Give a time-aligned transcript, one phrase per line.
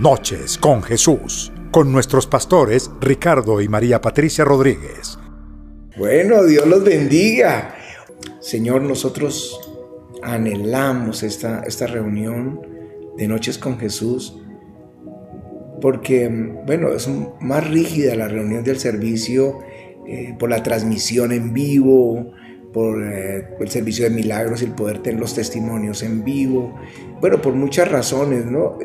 [0.00, 5.18] Noches con Jesús, con nuestros pastores Ricardo y María Patricia Rodríguez.
[5.98, 7.74] Bueno, Dios los bendiga.
[8.40, 9.60] Señor, nosotros
[10.22, 12.62] anhelamos esta, esta reunión
[13.18, 14.40] de Noches con Jesús
[15.82, 16.30] porque,
[16.64, 17.06] bueno, es
[17.42, 19.58] más rígida la reunión del servicio
[20.06, 22.32] eh, por la transmisión en vivo,
[22.72, 26.74] por eh, el servicio de milagros y el poder tener los testimonios en vivo,
[27.20, 28.78] bueno, por muchas razones, ¿no?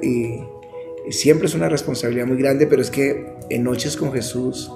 [1.10, 4.72] Siempre es una responsabilidad muy grande, pero es que en Noches con Jesús,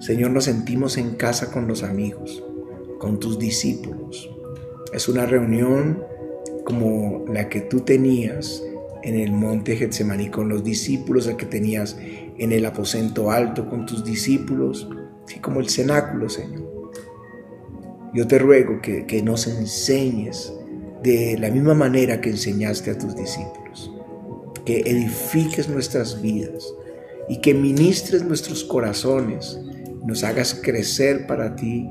[0.00, 2.44] Señor, nos sentimos en casa con los amigos,
[2.98, 4.30] con tus discípulos.
[4.92, 6.02] Es una reunión
[6.64, 8.62] como la que tú tenías
[9.02, 11.96] en el monte Getsemaní con los discípulos, la que tenías
[12.38, 14.88] en el aposento alto con tus discípulos,
[15.26, 16.90] así como el cenáculo, Señor.
[18.14, 20.52] Yo te ruego que, que nos enseñes
[21.02, 23.92] de la misma manera que enseñaste a tus discípulos,
[24.64, 26.72] que edifiques nuestras vidas
[27.28, 29.58] y que ministres nuestros corazones,
[30.04, 31.88] nos hagas crecer para ti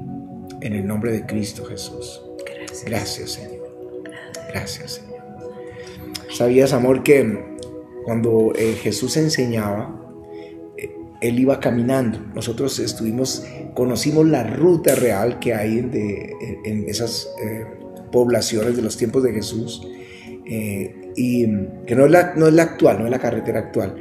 [0.61, 2.21] en el nombre de Cristo Jesús.
[2.45, 3.63] Gracias, Gracias Señor.
[4.49, 5.13] Gracias, Señor.
[6.29, 7.43] ¿Sabías, amor, que
[8.05, 9.99] cuando eh, Jesús enseñaba,
[10.77, 12.19] eh, él iba caminando.
[12.35, 17.65] Nosotros estuvimos, conocimos la ruta real que hay en, esas eh,
[18.11, 19.87] poblaciones de los tiempos de Jesús,
[21.15, 21.45] y
[21.85, 23.95] que no es, la, no es la actual, no es la carretera actual,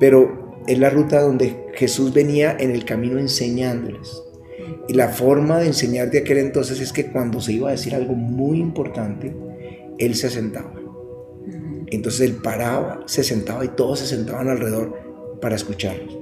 [0.00, 4.22] pero es la ruta donde Jesús venía en el camino enseñándoles.
[4.88, 7.94] Y la forma de enseñar de aquel entonces es que cuando se iba a decir
[7.94, 9.34] algo muy importante,
[9.98, 10.76] él se sentaba
[11.88, 14.94] entonces él paraba, se sentaba y todos se sentaban alrededor
[15.40, 16.18] para escucharlos.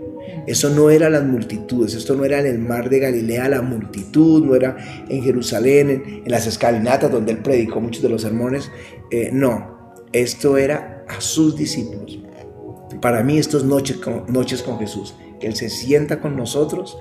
[0.47, 4.45] Eso no era las multitudes, esto no era en el mar de Galilea la multitud,
[4.45, 4.77] no era
[5.09, 8.71] en Jerusalén, en, las escalinatas donde él predicó muchos de los sermones.
[9.11, 9.74] Eh, no,
[10.15, 12.19] esto era a sus discípulos.
[13.03, 16.97] Para mí esto es noches con, noches con Jesús, que Él se sienta con nosotros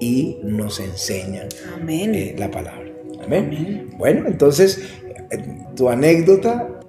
[0.00, 1.46] y nos enseña
[1.88, 2.90] eh, la palabra.
[3.22, 3.90] Amén.
[3.96, 4.80] Bueno, entonces
[5.30, 6.80] eh, tu anécdota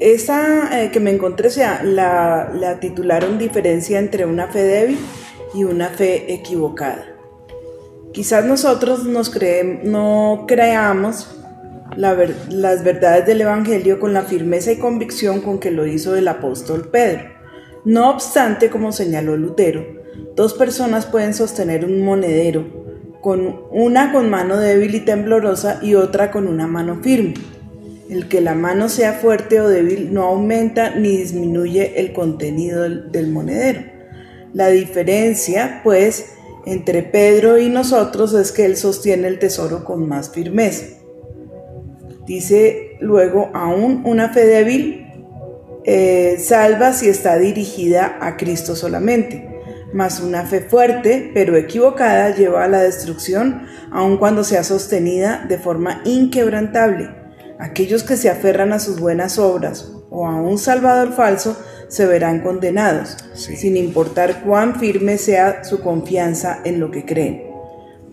[0.00, 4.98] esa eh, que me encontré, sea, la, la, titularon Diferencia entre una fe débil
[5.54, 7.04] y una fe equivocada.
[8.14, 9.30] Quizás nosotros nos
[9.84, 11.39] no creamos
[11.96, 16.88] las verdades del Evangelio con la firmeza y convicción con que lo hizo el apóstol
[16.90, 17.24] Pedro.
[17.84, 19.84] No obstante, como señaló Lutero,
[20.36, 22.66] dos personas pueden sostener un monedero,
[23.20, 27.34] con una con mano débil y temblorosa y otra con una mano firme.
[28.08, 33.30] El que la mano sea fuerte o débil no aumenta ni disminuye el contenido del,
[33.30, 33.82] monedero.
[34.52, 36.32] La diferencia, pues,
[36.66, 40.99] entre Pedro y nosotros es que él sostiene el tesoro con más firmeza.
[42.30, 45.04] Dice luego, aún una fe débil
[45.82, 49.48] eh, salva si está dirigida a Cristo solamente,
[49.92, 55.58] mas una fe fuerte pero equivocada lleva a la destrucción aun cuando sea sostenida de
[55.58, 57.10] forma inquebrantable.
[57.58, 62.42] Aquellos que se aferran a sus buenas obras o a un Salvador falso se verán
[62.42, 67.42] condenados, sin importar cuán firme sea su confianza en lo que creen.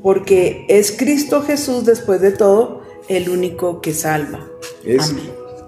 [0.02, 2.77] Porque es Cristo Jesús, después de todo,
[3.10, 4.48] el único que salva.
[4.86, 5.14] Es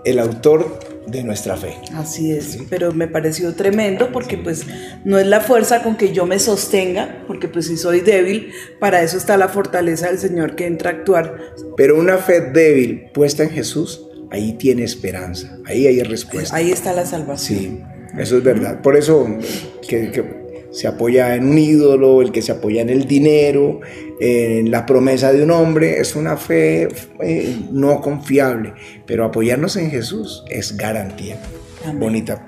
[0.05, 1.75] el autor de nuestra fe.
[1.93, 4.65] Así es, pero me pareció tremendo porque pues
[5.03, 9.01] no es la fuerza con que yo me sostenga, porque pues si soy débil, para
[9.01, 11.53] eso está la fortaleza del Señor que entra a actuar.
[11.75, 16.55] Pero una fe débil puesta en Jesús, ahí tiene esperanza, ahí hay respuesta.
[16.55, 17.59] Ahí está la salvación.
[17.59, 17.83] Sí,
[18.17, 18.81] eso es verdad.
[18.81, 19.27] Por eso
[19.87, 20.38] que, que
[20.71, 23.81] se apoya en un ídolo, el que se apoya en el dinero,
[24.19, 26.87] en la promesa de un hombre, es una fe
[27.21, 28.73] eh, no confiable,
[29.05, 31.41] pero apoyarnos en Jesús es garantía.
[31.93, 32.47] Bonita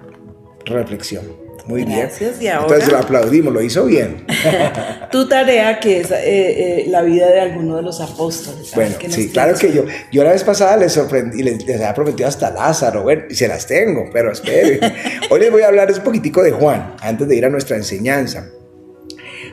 [0.66, 1.41] reflexión.
[1.72, 2.10] Muy bien.
[2.42, 4.26] Y ahora, Entonces lo aplaudimos, lo hizo bien.
[5.12, 8.74] tu tarea que es eh, eh, la vida de alguno de los apóstoles.
[8.76, 12.28] Bueno, sí, claro que yo, yo la vez pasada les sorprendí, les, les había prometido
[12.28, 14.80] hasta Lázaro, bueno, y se las tengo, pero esperen.
[15.30, 18.50] Hoy les voy a hablar un poquitico de Juan, antes de ir a nuestra enseñanza.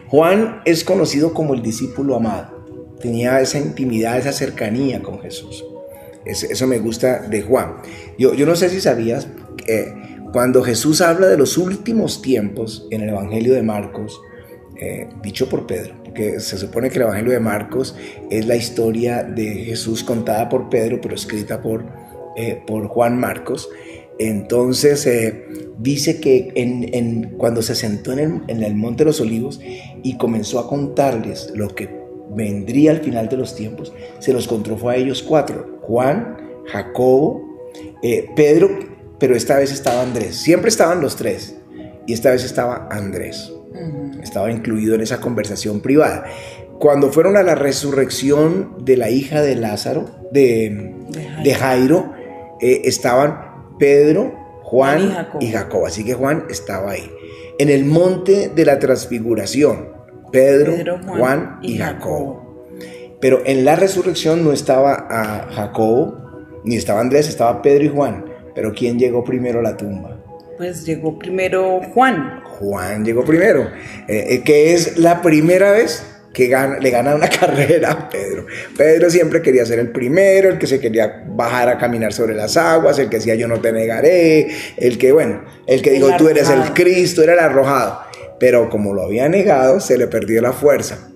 [0.09, 2.97] Juan es conocido como el discípulo amado.
[3.01, 5.65] Tenía esa intimidad, esa cercanía con Jesús.
[6.25, 7.77] eso me gusta de Juan.
[8.19, 13.03] Yo, yo no sé si sabías que cuando Jesús habla de los últimos tiempos en
[13.03, 14.21] el Evangelio de Marcos,
[14.81, 17.97] eh, dicho por Pedro, porque se supone que el Evangelio de Marcos
[18.31, 21.85] es la historia de Jesús contada por Pedro, pero escrita por,
[22.37, 23.69] eh, por Juan Marcos.
[24.19, 25.47] Entonces eh,
[25.79, 26.53] dice que
[27.39, 29.61] cuando se sentó en el, en el Monte de los Olivos
[30.03, 31.89] y comenzó a contarles lo que
[32.31, 36.37] vendría al final de los tiempos, se los contó a ellos cuatro, Juan,
[36.67, 37.43] Jacobo,
[38.37, 40.37] Pedro pero esta vez estaba Andrés.
[40.37, 41.57] Siempre estaban los tres.
[42.07, 43.53] y esta vez estaba Andrés.
[44.23, 46.25] Estaba incluido en esa conversación privada.
[46.79, 50.95] Cuando fueron a la resurrección de la hija de Lázaro, de,
[51.43, 52.13] de Jairo,
[52.61, 55.87] eh, estaban Pedro, Juan y Jacob.
[55.87, 57.11] Así que Juan estaba ahí.
[57.59, 59.89] En el monte de la transfiguración,
[60.31, 62.39] Pedro, Juan, y Jacob.
[63.21, 66.15] Pero en la resurrección no estaba a Jacob,
[66.65, 68.25] ni estaba Andrés, estaba Pedro y Juan.
[68.59, 70.19] Pero ¿quién llegó primero a la tumba?
[70.57, 72.41] Pues llegó primero Juan.
[72.43, 73.71] Juan llegó primero,
[74.09, 78.47] eh, eh, que es la primera vez que le gana una carrera a Pedro.
[78.77, 82.57] Pedro siempre quería ser el primero, el que se quería bajar a caminar sobre las
[82.57, 86.29] aguas, el que decía yo no te negaré, el que, bueno, el que dijo tú
[86.29, 88.01] eres el Cristo, era el arrojado.
[88.41, 91.11] Pero como lo había negado, se le perdió la fuerza.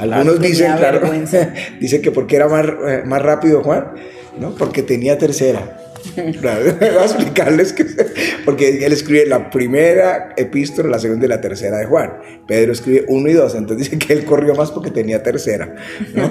[0.00, 1.08] Algunos dicen, claro,
[1.80, 3.92] dice que porque era más, eh, más rápido Juan,
[4.40, 4.56] ¿no?
[4.56, 5.84] Porque tenía tercera.
[6.42, 7.84] Voy a explicarles que,
[8.44, 12.12] porque él escribe la primera epístola, la segunda y la tercera de Juan.
[12.46, 15.74] Pedro escribe uno y dos, entonces dice que él corrió más porque tenía tercera.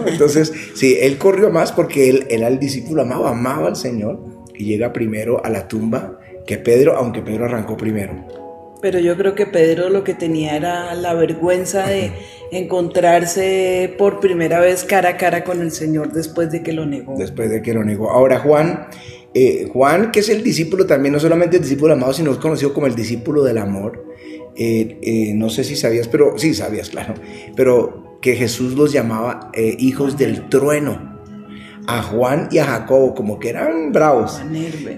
[0.05, 4.19] Entonces, sí, él corrió más porque él, era el discípulo amado, amaba al Señor
[4.55, 8.47] y llega primero a la tumba que Pedro, aunque Pedro arrancó primero.
[8.81, 12.11] Pero yo creo que Pedro lo que tenía era la vergüenza de
[12.51, 17.15] encontrarse por primera vez cara a cara con el Señor después de que lo negó.
[17.17, 18.11] Después de que lo negó.
[18.11, 18.87] Ahora Juan
[19.33, 22.73] eh, Juan, que es el discípulo también, no solamente el discípulo amado, sino es conocido
[22.73, 24.05] como el discípulo del amor.
[24.55, 27.13] Eh, eh, no sé si sabías, pero sí sabías, claro,
[27.55, 31.16] pero que Jesús los llamaba hijos del trueno
[31.87, 34.41] a Juan y a Jacobo, como que eran bravos.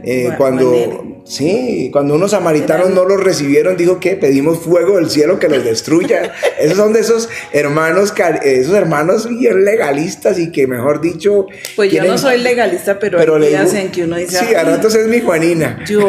[0.04, 5.38] Eh, cuando, sí, cuando unos samaritanos no los recibieron, dijo que pedimos fuego del cielo
[5.38, 6.34] que los destruya.
[6.60, 8.12] esos son de esos hermanos,
[8.44, 11.46] esos hermanos bien legalistas y que, mejor dicho.
[11.76, 14.44] Pues yo no soy legalista, pero, pero hay días en que uno dice.
[14.44, 15.86] Sí, a ratos es mi Juanina.
[15.88, 16.02] Yo,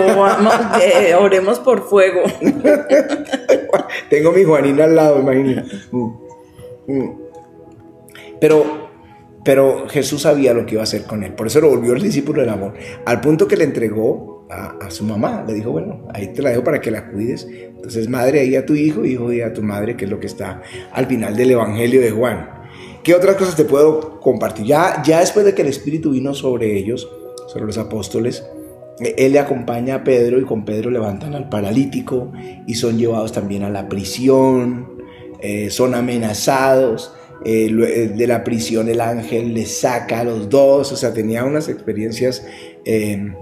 [0.81, 2.23] eh, oremos por fuego.
[4.09, 5.63] Tengo mi Juanina al lado, imagina.
[5.91, 6.07] Mm,
[6.87, 7.21] mm.
[8.41, 8.90] Pero
[9.45, 11.35] pero Jesús sabía lo que iba a hacer con él.
[11.35, 12.75] Por eso lo volvió el discípulo del amor.
[13.07, 15.45] Al punto que le entregó a, su mamá.
[15.47, 17.47] Le dijo, bueno, ahí te la dejo para que la cuides.
[17.51, 20.27] Entonces, madre, ahí a tu hijo, hijo, y a tu madre, que es lo que
[20.27, 22.51] está al final del Evangelio de Juan.
[23.03, 24.67] ¿Qué otras cosas te puedo compartir?
[24.67, 27.09] Ya, ya después de que el Espíritu vino sobre ellos,
[27.49, 28.45] sobre los apóstoles,
[29.17, 32.33] él le acompaña a Pedro y con Pedro levantan al paralítico
[32.67, 34.99] y son llevados también a la prisión,
[35.41, 37.15] eh, son amenazados
[37.45, 41.45] eh, eh, de la prisión el ángel le saca a los dos, o sea, tenía
[41.45, 42.45] unas experiencias
[42.85, 43.33] eh,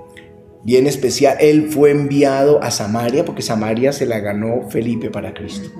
[0.65, 1.43] bien especiales.
[1.43, 5.71] Él fue enviado a Samaria, porque Samaria se la ganó Felipe para Cristo,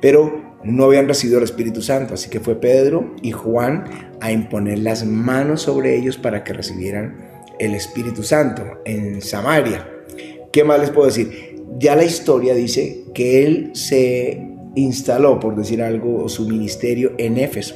[0.00, 3.84] pero no habían recibido el Espíritu Santo, así que fue Pedro y Juan
[4.20, 9.88] a imponer las manos sobre ellos para que recibieran el Espíritu Santo en Samaria.
[10.52, 11.56] ¿Qué más les puedo decir?
[11.78, 17.74] Ya la historia dice que él se instaló, por decir algo, su ministerio en Éfeso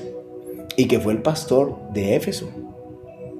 [0.77, 2.51] y que fue el pastor de Éfeso,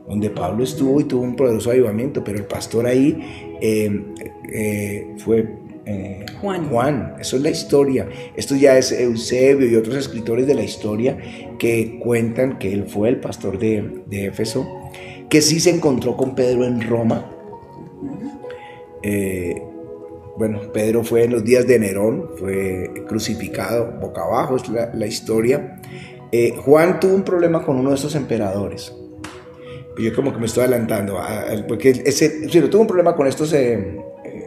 [0.09, 3.19] donde Pablo estuvo y tuvo un poderoso avivamiento, pero el pastor ahí
[3.61, 4.05] eh,
[4.53, 5.49] eh, fue
[5.87, 6.69] eh, Juan.
[6.69, 7.15] Juan.
[7.21, 8.09] Eso es la historia.
[8.37, 11.19] Esto ya es Eusebio y otros escritores de la historia
[11.59, 14.67] que cuentan que él fue el pastor de, de Éfeso,
[15.29, 17.31] que sí se encontró con Pedro en Roma
[20.37, 25.81] bueno, Pedro fue en los días de Nerón, fue crucificado boca abajo, es la, historia.
[26.33, 28.93] Eh, Juan tuvo un problema con uno de esos emperadores.
[29.97, 31.21] Yo como que me estoy adelantando,
[31.69, 34.45] porque ese, tuvo un problema con estos, eh, eh,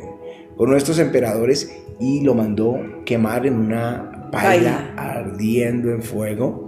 [0.57, 6.66] con estos emperadores y lo mandó quemar en una paila ardiendo en fuego.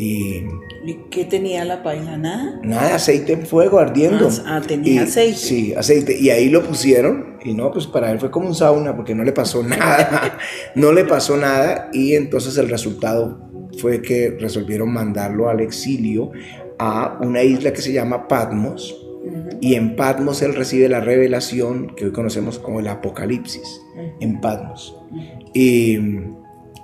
[0.00, 0.44] Y
[0.82, 2.16] ¿Y qué tenía la paila?
[2.16, 2.58] ¿Nada?
[2.62, 4.30] Nada, aceite en fuego ardiendo.
[4.46, 5.36] Ah, tenía aceite.
[5.36, 6.18] Sí, aceite.
[6.18, 9.24] Y ahí lo pusieron y no, pues para él fue como un sauna porque no
[9.24, 10.38] le pasó nada.
[10.74, 16.30] no le pasó nada y entonces el resultado fue que resolvieron mandarlo al exilio
[16.78, 18.96] a una isla que se llama Patmos.
[19.60, 23.82] Y en Patmos él recibe la revelación que hoy conocemos como el Apocalipsis.
[24.18, 24.96] En Patmos.
[25.52, 25.98] Y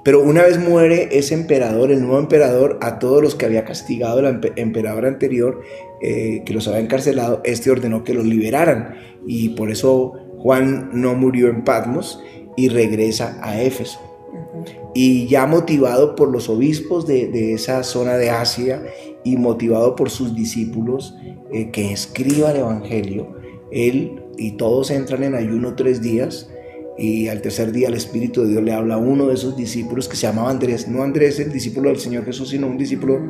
[0.07, 4.21] pero una vez muere ese emperador, el nuevo emperador, a todos los que había castigado
[4.21, 5.63] el emperador anterior,
[6.01, 8.95] eh, que los había encarcelado, este ordenó que los liberaran.
[9.27, 12.23] Y por eso Juan no murió en Patmos
[12.57, 13.99] y regresa a Éfeso.
[14.95, 18.85] Y ya motivado por los obispos de, esa zona de Asia
[19.25, 21.17] y motivado por sus discípulos
[21.53, 23.35] eh, que escriban el Evangelio,
[23.73, 26.49] él y todos entran en ayuno tres días
[26.99, 30.09] y al tercer día el Espíritu de Dios le habla a uno de esos discípulos
[30.09, 33.21] que se llamaba Andrés, no Andrés el discípulo del Señor Jesús, sino un discípulo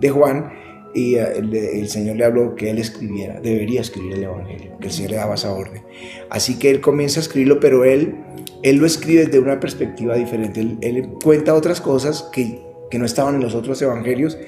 [0.00, 0.52] de Juan,
[0.94, 4.86] y eh, el, el, Señor le habló que él escribiera, debería escribir el Evangelio, que
[4.86, 5.82] el Señor le daba esa orden.
[6.30, 8.14] Así que él comienza a escribirlo, pero él,
[8.62, 10.60] él lo escribe desde una perspectiva diferente.
[10.60, 14.38] Él, él cuenta otras cosas que, que, no estaban en los otros evangelios,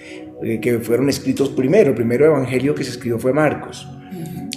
[0.43, 1.91] eh, que fueron escritos primero.
[1.91, 3.87] El primero evangelio que se escribió fue Marcos.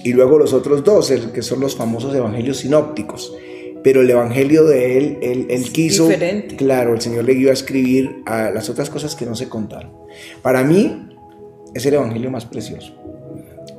[0.03, 3.35] Y luego los otros dos, el, que son los famosos evangelios sinópticos
[3.83, 6.55] pero el evangelio de él, él, él quiso, diferente.
[6.55, 9.91] claro, el Señor le iba a escribir a las otras cosas que no se contaron.
[10.41, 11.09] Para mí
[11.73, 12.93] es el evangelio más precioso,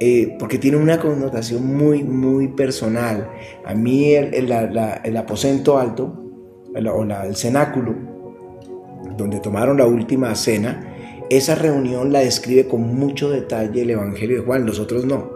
[0.00, 3.30] eh, porque tiene una connotación muy, muy personal.
[3.64, 6.22] A mí el, el, la, el aposento alto,
[6.74, 7.94] el, o la, el cenáculo,
[9.16, 10.88] donde tomaron la última cena,
[11.30, 15.30] esa reunión la describe con mucho detalle el evangelio de Juan, los otros no,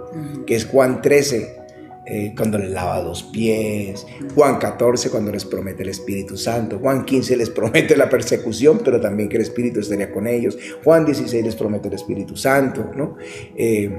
[0.47, 1.57] que es Juan 13,
[2.07, 7.05] eh, cuando les lava dos pies, Juan 14 cuando les promete el Espíritu Santo, Juan
[7.05, 11.45] 15 les promete la persecución, pero también que el Espíritu estaría con ellos, Juan 16
[11.45, 13.17] les promete el Espíritu Santo, ¿no?
[13.57, 13.91] Eh,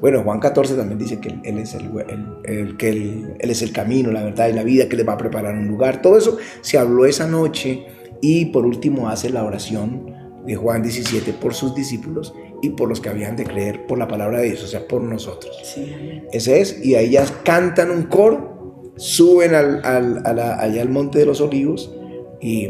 [0.00, 4.22] bueno, Juan 14 también dice que él es el, que él, es el camino, la
[4.22, 6.02] verdad y la vida, que les va a preparar un lugar.
[6.02, 7.86] Todo eso se habló esa noche
[8.20, 10.14] y por último hace la oración
[10.46, 14.08] de Juan 17 por sus discípulos y por los que habían de creer por la
[14.08, 15.56] palabra de Dios, o sea, por nosotros.
[15.62, 16.22] Sí.
[16.32, 20.88] Ese es, y ahí ya cantan un coro, suben al, al, a la, allá al
[20.88, 21.94] Monte de los Olivos
[22.40, 22.68] y,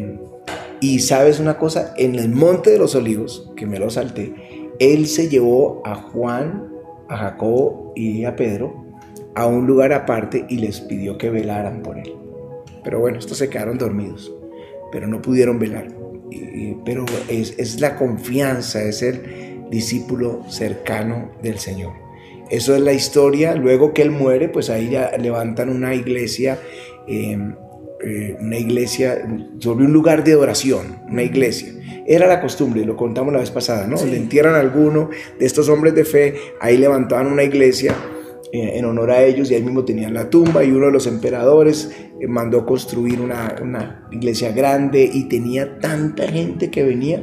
[0.80, 4.34] y sabes una cosa, en el Monte de los Olivos, que me lo salté,
[4.78, 6.68] él se llevó a Juan,
[7.08, 8.86] a Jacobo y a Pedro
[9.36, 12.14] a un lugar aparte y les pidió que velaran por él.
[12.82, 14.34] Pero bueno, estos se quedaron dormidos,
[14.90, 15.88] pero no pudieron velar.
[16.30, 21.92] Y, pero es, es la confianza, es el discípulo cercano del Señor.
[22.50, 23.54] Eso es la historia.
[23.54, 26.58] Luego que él muere, pues ahí ya levantan una iglesia,
[27.08, 27.36] eh,
[28.04, 29.26] eh, una iglesia
[29.58, 31.72] sobre un lugar de oración, una iglesia.
[32.06, 33.96] Era la costumbre, lo contamos la vez pasada, ¿no?
[33.96, 34.04] Sí.
[34.04, 37.96] Donde entierran a alguno de estos hombres de fe, ahí levantaban una iglesia
[38.52, 41.08] eh, en honor a ellos y ahí mismo tenían la tumba y uno de los
[41.08, 47.20] emperadores eh, mandó construir una, una iglesia grande y tenía tanta gente que venía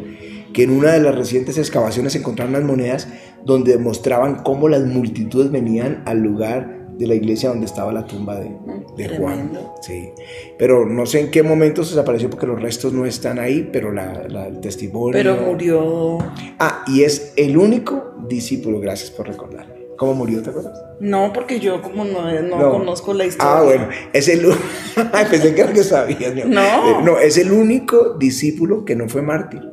[0.54, 3.08] que en una de las recientes excavaciones encontraron unas monedas
[3.44, 8.40] donde mostraban cómo las multitudes venían al lugar de la iglesia donde estaba la tumba
[8.40, 8.52] de,
[8.96, 9.52] de Juan.
[9.82, 10.12] Sí.
[10.60, 13.92] Pero no sé en qué momento se desapareció porque los restos no están ahí, pero
[13.92, 15.14] la, la, el testimonio...
[15.14, 16.20] Pero murió...
[16.60, 19.74] Ah, y es el único discípulo, gracias por recordarme.
[19.98, 20.80] ¿Cómo murió, te acuerdas?
[21.00, 22.72] No, porque yo como no, no, no.
[22.74, 23.58] conozco la historia.
[23.58, 24.42] Ah, bueno, es el...
[25.32, 26.34] Pensé que era que sabías.
[26.46, 26.62] No.
[26.62, 29.73] Eh, no, es el único discípulo que no fue mártir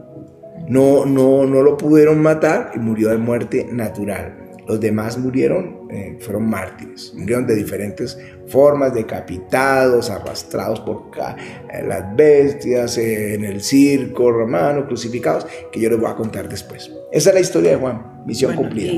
[0.70, 4.36] no, no, no lo pudieron matar y murió de muerte natural.
[4.68, 12.14] Los demás murieron, eh, fueron mártires, murieron de diferentes formas, decapitados, arrastrados por eh, las
[12.14, 16.88] bestias, eh, en el circo romano, crucificados, que yo les voy a contar después.
[17.10, 18.92] Esa es la historia de Juan, misión bueno, cumplida.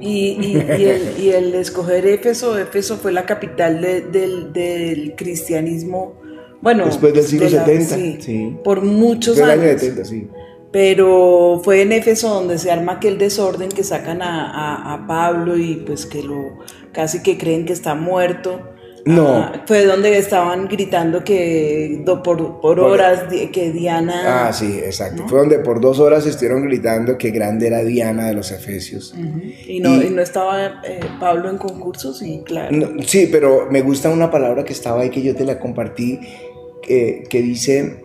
[0.00, 6.20] y, y, el, y, el, escoger Éfeso, Éfeso fue la capital de, del, del cristianismo,
[6.60, 8.56] bueno, después del siglo de la, 70, sí, sí.
[8.64, 9.62] por muchos años.
[9.64, 10.28] año 70, sí.
[10.74, 15.56] Pero fue en Éfeso donde se arma aquel desorden que sacan a, a, a, Pablo
[15.56, 16.58] y pues que lo
[16.90, 18.60] casi que creen que está muerto.
[19.04, 19.36] No.
[19.36, 24.48] Ah, fue donde estaban gritando que do, por, por, horas di, que Diana.
[24.48, 25.22] Ah, sí, exacto.
[25.22, 25.28] ¿no?
[25.28, 29.14] Fue donde por dos horas estuvieron gritando que grande era Diana de los Efesios.
[29.16, 29.54] Uh -huh.
[29.68, 32.76] y, no, y, y, no, estaba eh, Pablo en concursos, sí, claro.
[32.76, 36.18] No, sí, pero me gusta una palabra que estaba ahí que yo te la compartí,
[36.82, 38.03] que, que dice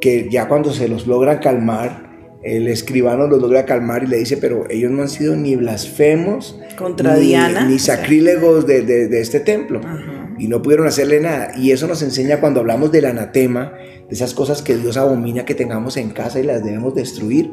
[0.00, 2.08] que ya cuando se los logra calmar,
[2.42, 6.58] el escribano los logra calmar y le dice, pero ellos no han sido ni blasfemos
[6.76, 9.80] contra ni, Diana, ni sacrílegos de, de, de, este templo.
[9.84, 10.34] Ajá.
[10.38, 11.50] Y no pudieron hacerle nada.
[11.56, 15.54] Y eso nos enseña cuando hablamos del anatema, de esas cosas que Dios abomina que
[15.54, 17.50] tengamos en casa y las debemos destruir.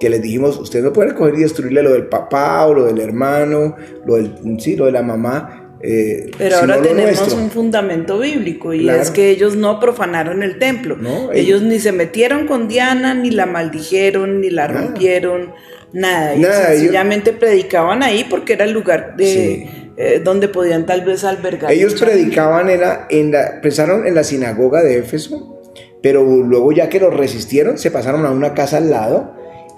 [0.00, 2.98] Que les dijimos, ustedes no pueden coger y destruirle lo del papá o lo del
[2.98, 3.76] hermano,
[4.06, 7.36] lo, del, sí, lo de la mamá, eh, Pero ahora tenemos nuestro.
[7.36, 9.02] un fundamento bíblico y claro.
[9.02, 10.96] es que ellos no profanaron el templo.
[10.96, 14.80] No, ellos, ni se metieron con Diana, ni la maldijeron, ni la nada.
[14.80, 15.52] rompieron,
[15.92, 16.32] nada.
[16.32, 17.40] Ellos nada sencillamente ellos...
[17.40, 19.90] predicaban ahí porque era el lugar de, sí.
[19.98, 21.70] eh, donde podían tal vez albergar.
[21.70, 25.60] Ellos predicaban era en la, empezaron en la sinagoga de Éfeso,
[26.02, 29.36] pero luego ya que lo resistieron, se pasaron a una casa al lado.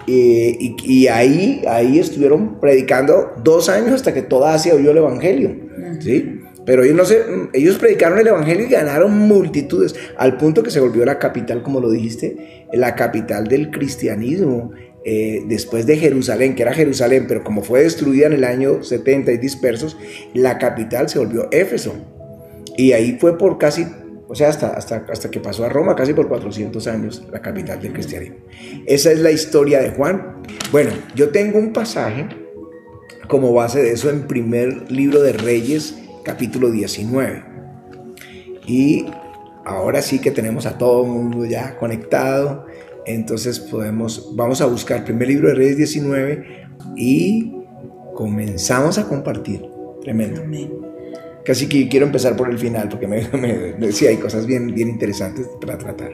[0.09, 5.53] Eh, y, ahí, ahí estuvieron predicando dos años hasta que toda Asia oyó el Evangelio.
[5.99, 6.39] ¿sí?
[6.65, 11.05] Pero ellos, no ellos predicaron el Evangelio y ganaron multitudes, al punto que se volvió
[11.05, 14.71] la capital, como lo dijiste, la capital del cristianismo.
[15.09, 19.31] Eh, después de Jerusalén, que era Jerusalén, pero como fue destruida en el año 70
[19.31, 19.95] y dispersos,
[20.33, 21.93] la capital se volvió Éfeso.
[22.75, 23.85] Y ahí fue por casi
[24.29, 27.81] O sea, hasta, hasta, hasta que pasó a Roma, casi por 400 años, la capital
[27.81, 28.37] del cristianismo.
[28.85, 30.43] Esa es la historia de Juan.
[30.71, 32.27] Bueno, yo tengo un pasaje
[33.27, 37.43] como base de eso en primer libro de Reyes, capítulo 19.
[38.65, 39.05] Y
[39.65, 42.65] ahora sí que tenemos a todo el mundo ya conectado.
[43.05, 47.53] Entonces podemos, vamos a buscar primer libro de Reyes 19 y
[48.15, 49.65] comenzamos a compartir.
[50.01, 50.41] Tremendo.
[51.47, 53.21] Casi que quiero empezar por el final porque me,
[53.79, 56.11] decía hay cosas bien, bien interesantes para tratar.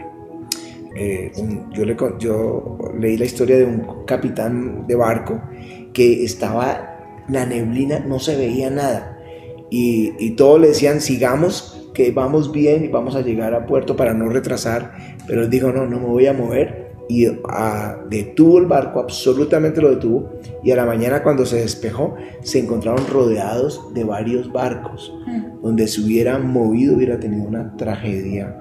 [0.95, 1.31] Eh,
[1.71, 5.41] yo, le, yo leí la historia de un capitán de barco
[5.91, 9.17] que estaba, la neblina, no se veía nada.
[9.71, 13.95] Y, y todos le decían, sigamos, que vamos bien y vamos a llegar a puerto
[13.95, 15.17] para no retrasar.
[15.25, 19.81] Pero él dijo, no, no me voy a mover y ah, detuvo el barco, absolutamente
[19.81, 20.33] lo detuvo,
[20.63, 25.61] y a la mañana cuando se despejó se encontraron rodeados de varios barcos, mm.
[25.61, 28.59] donde se hubiera movido hubiera tenido una tragedia.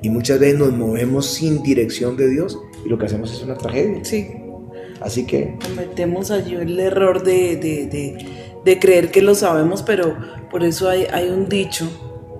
[0.00, 3.56] Y muchas veces nos movemos sin dirección de Dios y lo que hacemos es una
[3.56, 4.04] tragedia.
[4.04, 4.28] Sí.
[5.00, 5.56] Así que...
[5.62, 8.26] Cometemos allí el error de, de,
[8.64, 10.16] de, creer que lo sabemos, pero
[10.50, 11.88] por eso hay, hay un dicho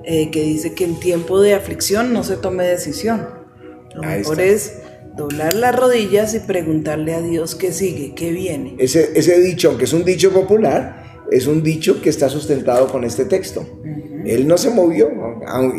[0.04, 3.28] eh, que dice que en tiempo de aflicción no se tome decisión.
[3.94, 4.81] Lo mejor es
[5.16, 8.74] doblar las rodillas y preguntarle a Dios qué sigue, qué viene.
[8.78, 13.04] Ese, ese dicho, aunque es un dicho popular, es un dicho que está sustentado con
[13.04, 13.66] este texto.
[14.24, 15.10] Él no se movió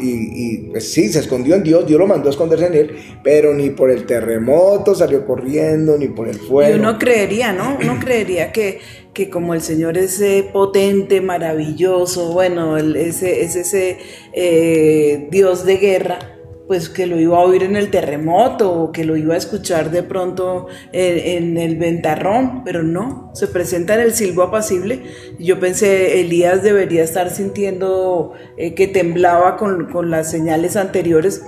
[0.02, 3.54] y, pues sí, se escondió en Dios, Dios lo mandó a esconderse en él, pero
[3.54, 6.76] ni por el terremoto salió corriendo, ni por el fuego.
[6.76, 7.78] Y uno creería, ¿no?
[7.82, 8.80] Uno creería que,
[9.14, 13.98] que como el Señor es eh, potente, maravilloso, bueno, ese, es ese
[14.34, 16.33] eh, Dios de guerra,
[16.68, 19.92] pues que lo iba a oír en el terremoto o que lo iba a escuchar
[19.92, 25.04] de pronto en, el ventarrón, pero no, se presenta en el silbo apacible.
[25.40, 31.44] Yo pensé, Elías debería estar sintiendo eh, que temblaba con, con las señales anteriores,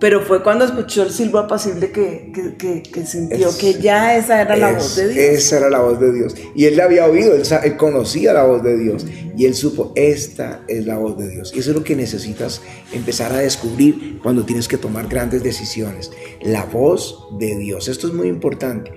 [0.00, 4.72] pero fue cuando escuchó el silbo apacible que, que, sintió que ya esa era la
[4.72, 5.24] voz de Dios.
[5.24, 6.34] Esa era la voz de Dios.
[6.54, 9.06] Y él la había oído, él, conocía la voz de Dios.
[9.36, 11.52] Y él supo, esta es la voz de Dios.
[11.54, 16.10] Y eso es lo que necesitas empezar a descubrir cuando tienes que tomar grandes decisiones.
[16.40, 17.88] La voz de Dios.
[17.88, 18.90] Esto es muy importante.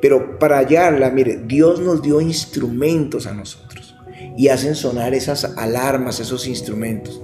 [0.00, 3.96] Pero para hallarla, mire, Dios nos dio instrumentos a nosotros.
[4.36, 7.20] Y hacen sonar esas alarmas, esos instrumentos.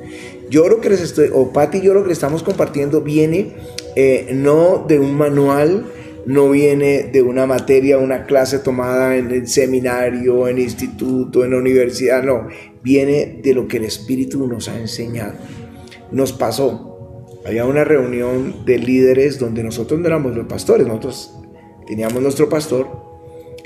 [0.50, 3.52] Yo lo que les estoy, o Pati, yo lo que le estamos compartiendo viene
[3.94, 5.86] eh, no de un manual,
[6.26, 11.52] no viene de una materia, una clase tomada en el seminario, en el instituto, en
[11.52, 12.48] la universidad, no,
[12.82, 15.34] viene de lo que el Espíritu nos ha enseñado.
[16.10, 21.32] Nos pasó, había una reunión de líderes donde nosotros no éramos los pastores, nosotros
[21.86, 22.88] teníamos nuestro pastor,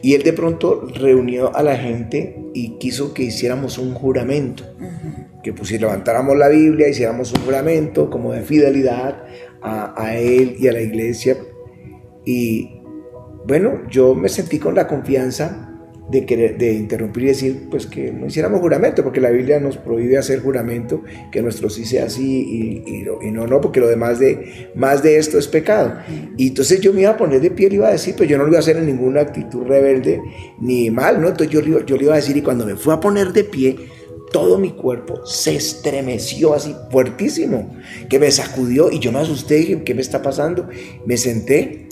[0.03, 4.65] y él de pronto reunió a la gente y quiso que hiciéramos un juramento
[5.45, 9.25] que pues si levantáramos la Biblia, hiciéramos un juramento como de fidelidad
[9.63, 11.37] a, Él y a la iglesia.
[12.25, 12.81] Y
[13.47, 15.71] bueno, yo me sentí con la confianza
[16.11, 19.77] de, querer, de interrumpir y decir pues que no hiciéramos juramento, porque la Biblia nos
[19.77, 24.19] prohíbe hacer juramento, que nuestro sí sea así y, y, no, no, porque lo demás
[24.19, 25.95] de, más de esto es pecado.
[26.39, 28.39] Y entonces yo me iba a poner de pie y iba a decir, pues yo
[28.39, 30.23] no lo iba a hacer en ninguna actitud rebelde
[30.59, 31.29] ni mal, ¿no?
[31.29, 33.77] Entonces yo, yo le iba a decir y cuando me fui a poner de pie,
[34.35, 37.73] todo mi cuerpo se estremeció así fuertísimo,
[38.09, 40.69] que me sacudió y yo me asusté, dije, ¿qué me está pasando?
[41.07, 41.87] Me senté,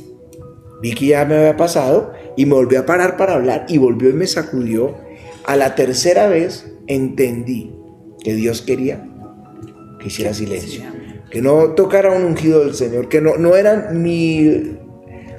[0.82, 4.10] vi que ya me había pasado y me volví a parar para hablar y volvió
[4.10, 4.96] y me sacudió.
[5.44, 7.76] A la tercera vez entendí
[8.24, 9.08] que Dios quería
[10.00, 10.82] que hiciera silencio,
[11.30, 14.78] que no tocara un ungido del Señor, que no, no era mi,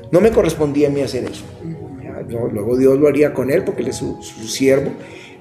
[0.09, 1.43] no me correspondía a mí hacer eso.
[2.29, 4.93] luego Dios lo haría con él porque él es su, su siervo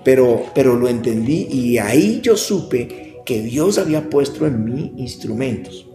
[0.04, 5.88] pero, pero lo entendí y ahí yo supe que Dios había puesto en mí instrumentos.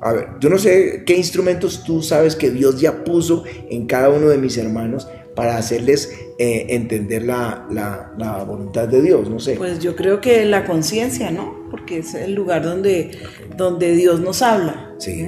[0.00, 4.10] A ver, yo no sé qué instrumentos tú sabes que Dios ya puso en cada
[4.10, 9.54] uno de mis hermanos para hacerles eh, entender la, la, voluntad de Dios, no sé.
[9.56, 11.68] Pues yo creo que la conciencia, ¿no?
[11.70, 13.10] Porque es el lugar donde,
[13.56, 14.94] donde Dios nos habla.
[14.98, 15.26] Sí.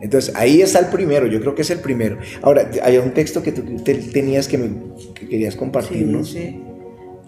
[0.00, 2.18] Entonces ahí está el primero, yo creo que es el primero.
[2.42, 4.70] Ahora, hay un texto que tú tenías que, me,
[5.14, 6.30] que querías compartirnos.
[6.30, 6.62] Sí, sí.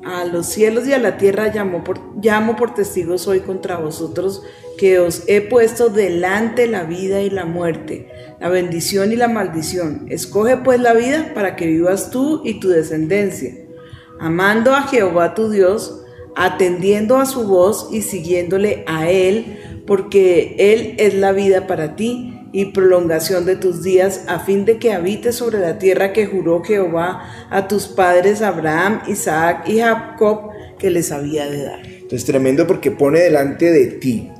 [0.05, 4.43] A los cielos y a la tierra llamo por, llamo por testigos hoy contra vosotros
[4.79, 8.09] que os he puesto delante la vida y la muerte,
[8.41, 10.07] la bendición y la maldición.
[10.09, 13.55] Escoge pues la vida para que vivas tú y tu descendencia,
[14.21, 16.05] amando a Jehová tu Dios,
[16.37, 22.38] atendiendo a su voz y siguiéndole a Él, porque Él es la vida para ti
[22.53, 26.63] y prolongación de tus días, a fin de que habites sobre la tierra que juró
[26.63, 31.87] Jehová a tus padres Abraham, Isaac y Jacob, que les había de dar.
[31.87, 34.31] Entonces tremendo porque pone delante de ti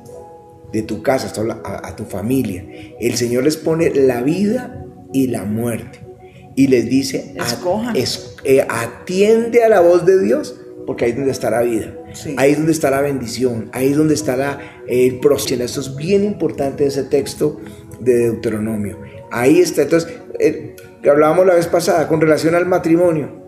[0.71, 1.31] de tu casa,
[1.63, 2.65] a, tu familia.
[2.99, 5.99] El Señor les pone la vida y la muerte.
[6.55, 7.35] Y les dice,
[8.43, 11.95] eh, atiende a la voz de Dios, porque ahí es donde está la vida.
[12.37, 15.63] Ahí es donde está la bendición, ahí es donde está el próspero.
[15.63, 17.59] Esto es bien importante ese texto
[17.99, 18.97] de Deuteronomio.
[19.31, 19.83] Ahí está.
[19.83, 20.75] Entonces, eh,
[21.09, 23.39] hablábamos la vez pasada con relación al matrimonio.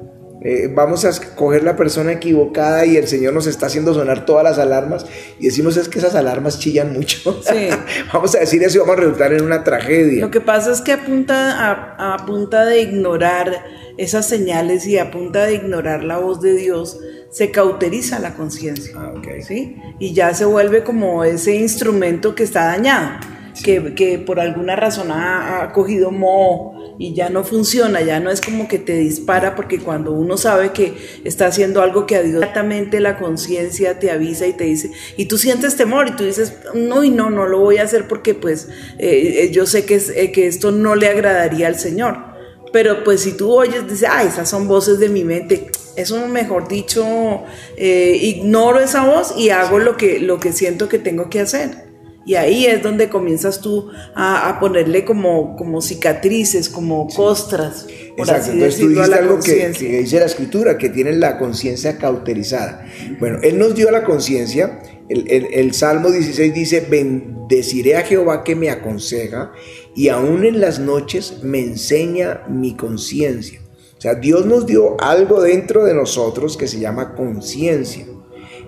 [0.43, 4.43] Eh, vamos a escoger la persona equivocada y el Señor nos está haciendo sonar todas
[4.43, 5.05] las alarmas
[5.37, 7.39] y decimos es que esas alarmas chillan mucho.
[8.13, 10.19] vamos a decir eso y vamos a resultar en una tragedia.
[10.19, 13.65] Lo que pasa es que a punta, a, punta de ignorar
[13.97, 18.93] esas señales y a punta de ignorar la voz de Dios, se cauteriza la conciencia.
[18.97, 19.13] Ah,
[19.47, 19.77] ¿sí?
[19.99, 23.19] Y ya se vuelve como ese instrumento que está dañado
[23.63, 28.67] que, por alguna razón ha, cogido moho y ya no funciona, ya no es como
[28.67, 32.99] que te dispara, porque cuando uno sabe que está haciendo algo que a Dios exactamente
[32.99, 37.03] la conciencia te avisa y te dice, y tú sientes temor y tú dices, no,
[37.03, 40.31] y no, no lo voy a hacer porque pues eh, eh, yo sé que, eh,
[40.31, 42.31] que esto no le agradaría al Señor.
[42.73, 46.69] Pero pues si tú oyes, dices, ah, esas son voces de mi mente, eso mejor
[46.69, 47.43] dicho,
[47.77, 51.90] ignoro esa voz y hago lo que, lo que siento que tengo que hacer.
[52.23, 57.87] Y ahí es donde comienzas tú a, ponerle como, como cicatrices, como costras.
[58.15, 62.85] Exacto, entonces tú dijiste algo que, dice la escritura, que tienen la conciencia cauterizada.
[63.19, 64.79] Bueno, Él nos dio la conciencia,
[65.09, 69.51] el, el, Salmo 16 dice, bendeciré a Jehová que me aconseja
[69.95, 73.61] y aún en las noches me enseña mi conciencia.
[73.97, 78.05] O sea, Dios nos dio algo dentro de nosotros que se llama conciencia,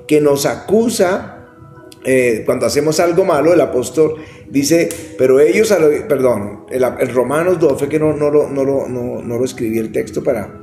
[0.07, 1.42] que nos acusa
[2.05, 4.15] eh, cuando hacemos algo malo, el apóstol
[4.49, 5.73] dice, pero ellos,
[6.07, 8.87] perdón, el, Romanos 12, que no, no, no, no,
[9.21, 10.59] no lo escribí el texto para...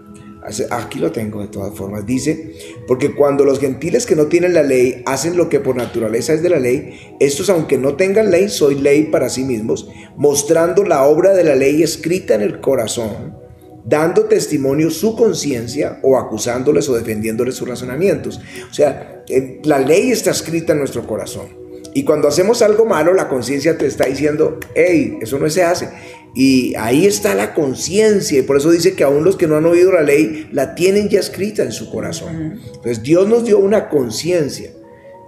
[0.70, 2.06] Aquí lo tengo de todas formas.
[2.06, 2.54] Dice,
[2.88, 6.42] porque cuando los gentiles que no tienen la ley hacen lo que por naturaleza es
[6.42, 11.04] de la ley, estos aunque no tengan ley, soy ley para sí mismos, mostrando la
[11.04, 13.38] obra de la ley escrita en el corazón
[13.84, 18.40] dando testimonio su conciencia o acusándoles o defendiéndoles sus razonamientos.
[18.70, 19.19] O sea,
[19.64, 21.60] la ley está escrita en nuestro corazón.
[21.92, 25.88] Y cuando hacemos algo malo, la conciencia te está diciendo, hey, eso no se hace.
[26.34, 28.38] Y ahí está la conciencia.
[28.38, 31.08] Y por eso dice que aún los que no han oído la ley, la tienen
[31.08, 32.60] ya escrita en su corazón.
[32.64, 34.70] Entonces Dios nos dio una conciencia.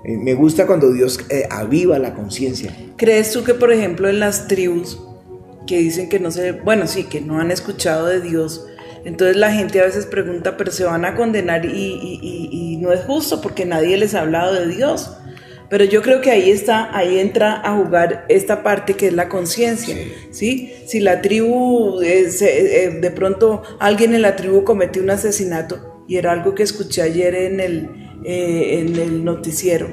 [0.04, 2.76] Eh, me gusta cuando Dios eh, aviva la conciencia.
[2.96, 4.98] ¿Crees tú que, por ejemplo, en las tribus
[5.66, 8.66] que dicen que no se, bueno, sí, que no han escuchado de Dios.
[9.04, 13.40] Entonces la gente a veces pregunta, pero se van a condenar y, no es justo
[13.40, 15.12] porque nadie les ha hablado de Dios.
[15.70, 19.28] Pero yo creo que ahí está, ahí entra a jugar esta parte que es la
[19.28, 19.96] conciencia,
[20.30, 20.72] sí.
[20.86, 26.16] Si la tribu, eh, eh, de pronto alguien en la tribu cometió un asesinato y
[26.16, 27.88] era algo que escuché ayer en el,
[28.24, 29.88] eh, en el noticiero,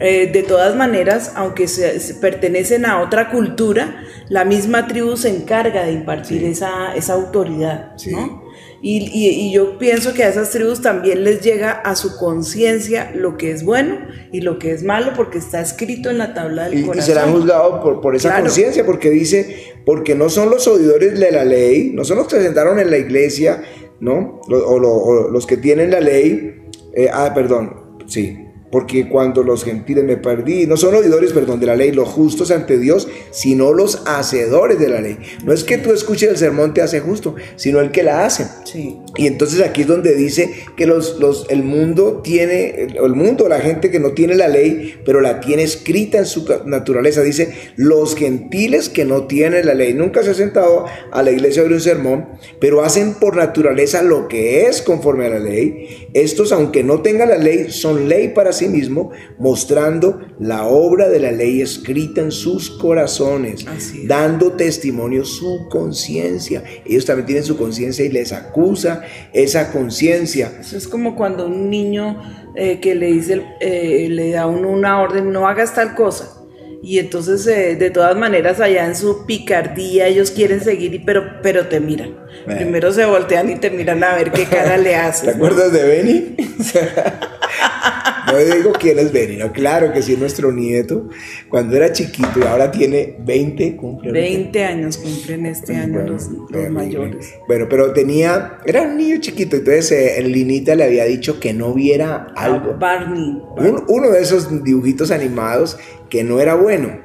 [0.00, 5.84] eh, de todas maneras, aunque se, pertenecen a otra cultura, la misma tribu se encarga
[5.84, 8.47] de impartir esa, esa, autoridad, ¿no?
[8.80, 13.36] Y, y, yo pienso que a esas tribus también les llega a su conciencia lo
[13.36, 13.98] que es bueno
[14.30, 16.98] y lo que es malo, porque está escrito en la tabla del corazón.
[16.98, 21.32] Y serán juzgados por, por esa conciencia, porque dice, porque no son los oidores de
[21.32, 23.64] la ley, no son los que se sentaron en la iglesia,
[24.00, 24.40] ¿no?
[24.48, 26.62] O, los que tienen la ley,
[26.94, 31.66] eh, ah, perdón, sí, porque cuando los gentiles me perdí, no son oidores, perdón, de
[31.66, 35.18] la ley, los justos ante Dios, sino los hacedores de la ley.
[35.44, 38.46] No es que tú escuches el sermón te hace justo, sino el que la hace.
[38.64, 38.98] Sí.
[39.16, 43.60] Y entonces aquí es donde dice que los, los, el mundo tiene, el mundo, la
[43.60, 47.22] gente que no tiene la ley, pero la tiene escrita en su naturaleza.
[47.22, 49.94] Dice, los gentiles que no tienen la ley.
[49.94, 52.28] Nunca se ha sentado a la iglesia a un sermón,
[52.60, 56.08] pero hacen por naturaleza lo que es conforme a la ley.
[56.14, 61.20] Estos, aunque no tengan la ley, son ley para sí mismo, mostrando la obra de
[61.20, 63.64] la ley escrita en sus corazones,
[64.04, 66.62] dando testimonio su conciencia.
[66.84, 70.52] Ellos también tienen su conciencia y les acusa esa conciencia.
[70.60, 72.20] Eso es como cuando un niño
[72.54, 76.34] eh, que le dice, eh, le da uno una orden, no hagas tal cosa.
[76.82, 81.66] Y entonces, eh, de todas maneras, allá en su picardía, ellos quieren seguir, pero, pero
[81.66, 82.16] te miran.
[82.46, 85.24] Primero se voltean y te miran a ver qué cara le haces.
[85.24, 86.36] ¿Te acuerdas de Benny?
[88.32, 91.08] No digo quién es Benny, no, claro que sí, nuestro nieto,
[91.48, 94.12] cuando era chiquito y ahora tiene 20, cumple.
[94.12, 96.28] 20 años cumplen este año los,
[96.70, 97.34] mayores.
[97.46, 101.72] Bueno, pero tenía, era un niño chiquito, entonces eh, Linita le había dicho que no
[101.72, 102.76] viera algo.
[102.78, 103.40] Barney.
[103.88, 105.78] uno de esos dibujitos animados
[106.10, 107.00] que no era bueno.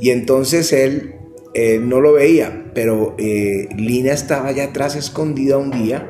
[0.00, 1.16] Y entonces él
[1.54, 6.08] eh, no lo veía, pero eh, Lina estaba allá atrás escondida un día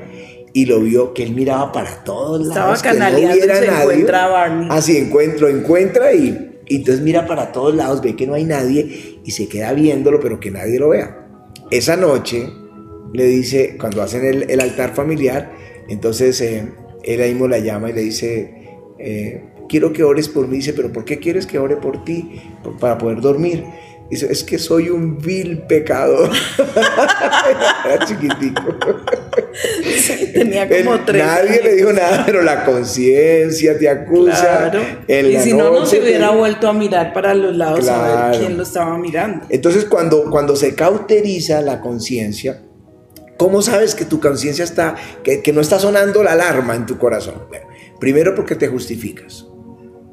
[0.58, 2.78] y lo vio que él miraba para todos lados.
[2.78, 4.68] Estaba canaleando que no Encuentra a Barney.
[4.72, 8.42] Así encuentra, lo encuentra y, Y entonces mira para todos lados, ve que no hay
[8.42, 11.28] nadie y se queda viéndolo, pero que nadie lo vea.
[11.70, 12.50] Esa noche
[13.12, 15.52] le dice, cuando hacen el, altar familiar,
[15.88, 16.68] entonces eh,
[17.04, 20.56] él ahí mismo la llama y le dice, eh, quiero que ores por mí.
[20.56, 22.42] Dice, pero ¿por qué quieres que ore por ti?
[22.80, 23.62] Para poder dormir.
[24.10, 26.30] Dice, es que soy un vil pecador.
[27.84, 28.62] Era chiquitico.
[30.32, 31.24] tenía como tres.
[31.24, 34.70] Nadie le dijo nada, pero la conciencia te acusa.
[34.70, 34.80] Claro.
[35.28, 38.56] y si no, no se hubiera vuelto a mirar para los lados a ver quién
[38.56, 39.44] lo estaba mirando.
[39.50, 42.62] Entonces, cuando, cuando se cauteriza la conciencia,
[43.36, 46.96] ¿cómo sabes que tu conciencia está, que, que no está sonando la alarma en tu
[46.96, 47.46] corazón?
[48.00, 49.44] primero porque te justificas.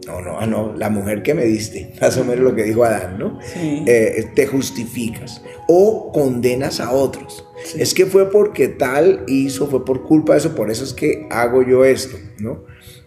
[0.05, 2.83] No, no, ah, no, la mujer que me diste, más o menos lo que dijo
[2.83, 3.39] Adán, ¿no?
[3.55, 7.45] Eh, te justificas o condenas a otros.
[7.75, 11.27] Es que fue porque tal hizo, fue por culpa de eso, por eso es que
[11.31, 12.63] hago yo esto, ¿no?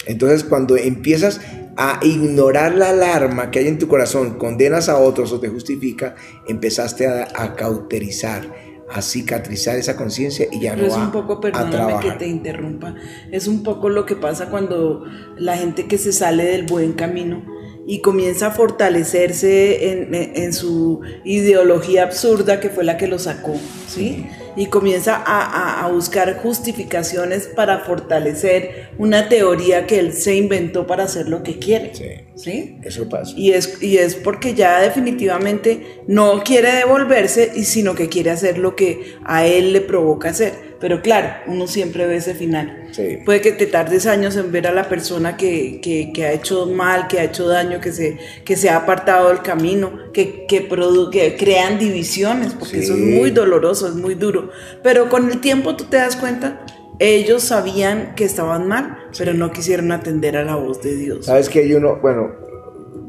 [0.07, 1.41] Entonces cuando empiezas
[1.77, 6.17] a ignorar la alarma que hay en tu corazón, condenas a otros o te justifica,
[6.49, 12.01] empezaste a, a cauterizar a cicatrizar esa conciencia y ya no es un poco, perdóname
[12.01, 12.95] que te interrumpa,
[13.31, 15.05] es un poco lo que pasa cuando
[15.37, 17.45] la gente que se sale del buen camino
[17.87, 23.55] y comienza a fortalecerse en, en, su ideología absurda que fue la que lo sacó,
[23.87, 24.27] ¿sí?
[24.59, 31.05] Y comienza a, a, buscar justificaciones para fortalecer una teoría que él se inventó para
[31.05, 32.09] hacer lo que quiere, ¿sí?
[32.35, 32.79] ¿sí?
[32.83, 33.35] Eso pasa.
[33.37, 38.59] Y es, y es porque ya definitivamente no quiere devolverse, y sino que quiere hacer
[38.59, 40.68] lo que a él le provoca hacer.
[40.81, 42.89] Pero claro, uno siempre ve ese final.
[43.25, 47.09] Puede que te tardes años en ver a la persona que, que, ha hecho mal,
[47.09, 50.69] que ha hecho daño, que se, que se ha apartado del camino, que, que,
[51.11, 54.51] que crean divisiones, porque eso es muy doloroso, es muy duro.
[54.83, 56.65] Pero con el tiempo tú te das cuenta,
[57.01, 61.27] ellos sabían que estaban mal, pero no quisieron atender a la voz de Dios.
[61.27, 62.31] Sabes que hay uno, bueno,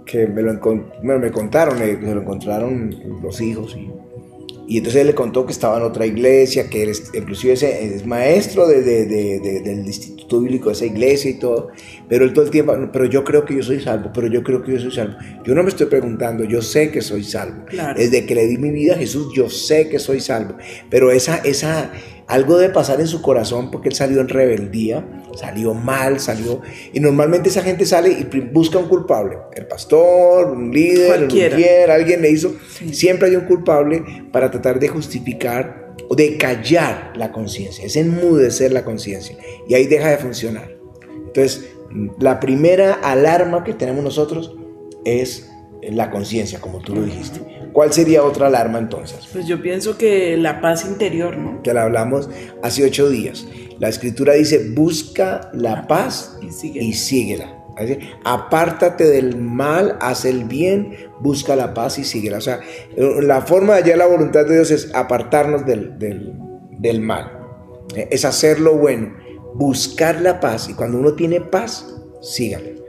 [0.06, 0.54] que me lo,
[1.04, 3.92] me contaron, me lo encontraron los hijos y
[4.70, 8.06] y entonces él le contó que estaba en otra iglesia, que él es, inclusive es,
[8.06, 11.70] maestro de, del instituto bíblico de esa iglesia y todo.
[12.10, 14.64] Pero él todo el tiempo, pero yo creo que yo soy salvo, pero yo creo
[14.64, 15.16] que yo soy salvo.
[15.46, 17.66] Yo no me estoy preguntando, yo sé que soy salvo.
[17.96, 20.56] Desde que le di mi vida a Jesús, yo sé que soy salvo.
[20.90, 21.92] Pero esa, esa,
[22.26, 26.62] algo de pasar en su corazón porque él salió en rebeldía, salió mal, salió...
[26.94, 29.38] Y normalmente esa gente sale y busca un culpable.
[29.56, 32.56] El pastor, un líder, un alguien le hizo...
[32.92, 38.72] Siempre hay un culpable para tratar de justificar o de callar la conciencia, es enmudecer
[38.74, 39.38] la conciencia.
[39.68, 40.72] Y ahí deja de funcionar.
[41.28, 41.70] Entonces,
[42.20, 44.56] la primera alarma que tenemos nosotros
[45.06, 45.50] es
[45.82, 47.40] la conciencia, como tú lo dijiste.
[47.74, 49.28] ¿Cuál sería otra alarma entonces?
[49.32, 51.62] Pues yo pienso que la paz interior, ¿no?
[51.62, 52.30] Que la hablamos
[52.62, 53.48] hace ocho días.
[53.80, 57.56] La escritura dice, busca la paz y síguela.
[58.26, 62.40] apártate del mal, haz el bien, busca la paz y síguela.
[62.40, 62.60] O sea,
[62.98, 67.32] la forma de hallar la voluntad de Dios es apartarnos del, del mal.
[67.96, 69.14] Es hacer lo bueno,
[69.60, 70.70] buscar la paz.
[70.70, 71.86] Y cuando uno tiene paz,
[72.22, 72.80] sígale.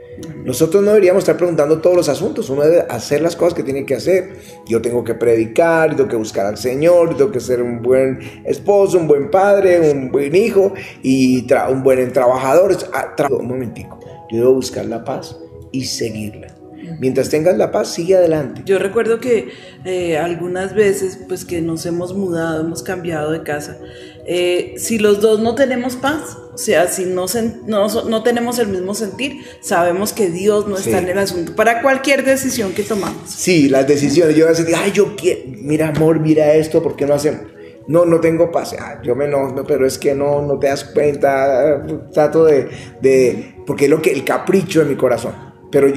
[0.45, 3.85] Nosotros no deberíamos estar preguntando todos los asuntos, uno debe hacer las cosas que tiene
[3.85, 4.35] que hacer.
[4.67, 8.97] Yo tengo que predicar, tengo que buscar al Señor, tengo que ser un buen esposo,
[8.97, 12.75] un buen padre, un buen hijo y un buen trabajador.
[12.93, 13.99] Ah, un momentico,
[14.31, 15.35] yo debo buscar la paz
[15.71, 16.55] y seguirla.
[16.99, 18.61] Mientras tengas la paz, sigue adelante.
[18.65, 19.49] Yo recuerdo que
[19.85, 23.77] eh, algunas veces, pues que nos hemos mudado, hemos cambiado de casa,
[24.25, 27.25] eh, si los dos no tenemos paz, o sea, si no,
[27.65, 31.81] no, no tenemos el mismo sentir, sabemos que Dios no está en el asunto para
[31.81, 33.29] cualquier decisión que tomamos.
[33.29, 34.35] Sí, las decisiones.
[34.35, 37.41] Yo a veces digo, ay, yo quiero, mira amor, mira esto, ¿por qué no hacemos?
[37.87, 38.75] No, no tengo paz.
[38.79, 41.83] Ah, yo me enojo, pero es que no, no te das cuenta.
[42.13, 42.69] Trato de,
[43.01, 45.33] de, porque es lo que el capricho de mi corazón.
[45.71, 45.87] Pero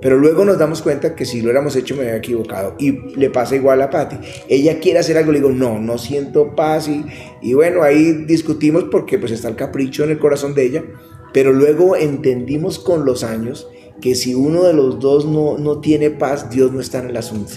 [0.00, 2.74] pero luego nos damos cuenta que si lo hubiéramos hecho me había equivocado.
[2.78, 4.16] Y le pasa igual a Patti.
[4.48, 6.88] Ella quiere hacer algo, le digo, no, no siento paz.
[6.88, 7.04] Y,
[7.42, 10.84] y bueno, ahí discutimos porque pues está el capricho en el corazón de ella.
[11.32, 13.68] Pero luego entendimos con los años
[14.00, 17.16] que si uno de los dos no, no tiene paz, Dios no está en el
[17.16, 17.52] asunto.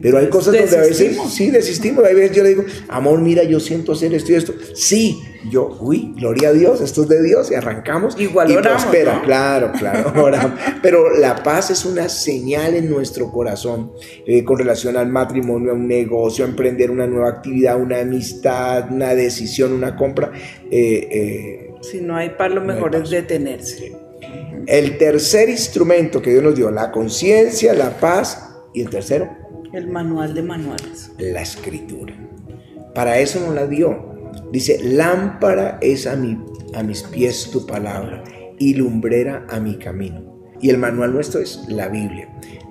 [0.00, 2.04] Pero hay cosas donde a veces sí desistimos.
[2.04, 4.54] Hay veces yo le digo, amor, mira, yo siento hacer esto y esto.
[4.74, 8.18] Sí, yo, uy, gloria a Dios, esto es de Dios y arrancamos.
[8.18, 10.12] Igual y prospera, claro, claro.
[10.82, 13.92] Pero la paz es una señal en nuestro corazón
[14.26, 18.90] eh, con relación al matrimonio, a un negocio, a emprender una nueva actividad, una amistad,
[18.90, 20.32] una decisión, una compra.
[20.70, 24.07] Eh, eh, si no hay paz, lo mejor es detenerse.
[24.66, 29.28] El tercer instrumento que Dios nos dio, la conciencia, la paz y el tercero.
[29.72, 31.10] El manual de manuales.
[31.18, 32.14] La escritura.
[32.94, 34.14] Para eso nos la dio.
[34.52, 36.38] Dice, lámpara es a, mi,
[36.74, 38.24] a mis pies tu palabra
[38.58, 40.38] y lumbrera a mi camino.
[40.60, 42.28] Y el manual nuestro es la Biblia.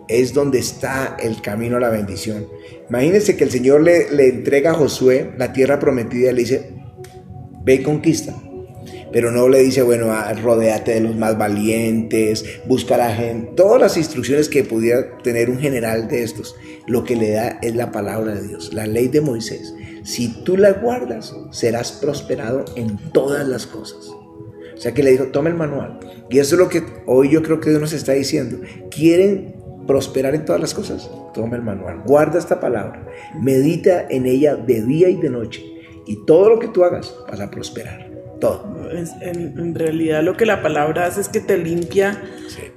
[0.08, 2.48] Es donde está el camino a la bendición.
[2.90, 6.72] Imagínense que el Señor le, le entrega a Josué la tierra prometida y le dice,
[7.64, 8.36] ve y conquista.
[9.12, 13.80] Pero no le dice, bueno, ah, rodeate de los más valientes, busca a gente, todas
[13.80, 16.56] las instrucciones que pudiera tener un general de estos.
[16.88, 19.74] Lo que le da es la palabra de Dios, la ley de Moisés.
[20.04, 24.10] Si tú la guardas, serás prosperado en todas las cosas.
[24.78, 26.00] O sea que le dijo, toma el manual.
[26.30, 28.60] Y eso es lo que hoy yo creo que Dios nos está diciendo.
[28.92, 29.56] ¿Quieren
[29.88, 31.10] prosperar en todas las cosas?
[31.34, 32.04] Toma el manual.
[32.06, 33.06] Guarda esta palabra.
[33.42, 35.64] Medita en ella de día y de noche.
[36.06, 38.07] Y todo lo que tú hagas vas a prosperar.
[38.40, 38.90] Todo.
[39.22, 42.22] En, realidad lo que la palabra hace es que te limpia,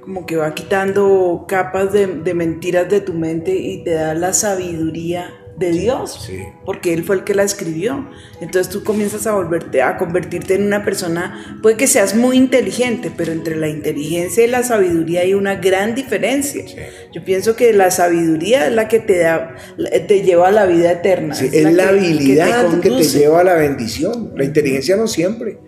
[0.01, 4.33] como que va quitando capas de, de mentiras de tu mente y te da la
[4.33, 6.29] sabiduría de Dios,
[6.65, 8.09] porque Él fue el que la escribió.
[8.41, 13.11] Entonces tú comienzas a volverte, a convertirte en una persona, puede que seas muy inteligente,
[13.15, 16.65] pero entre la inteligencia y la sabiduría hay una gran diferencia.
[17.13, 19.55] Yo pienso que la sabiduría es la que te da,
[20.07, 21.33] te lleva a la vida eterna.
[21.39, 24.33] es, la, habilidad que te, lleva a la bendición.
[24.35, 25.59] La inteligencia no siempre.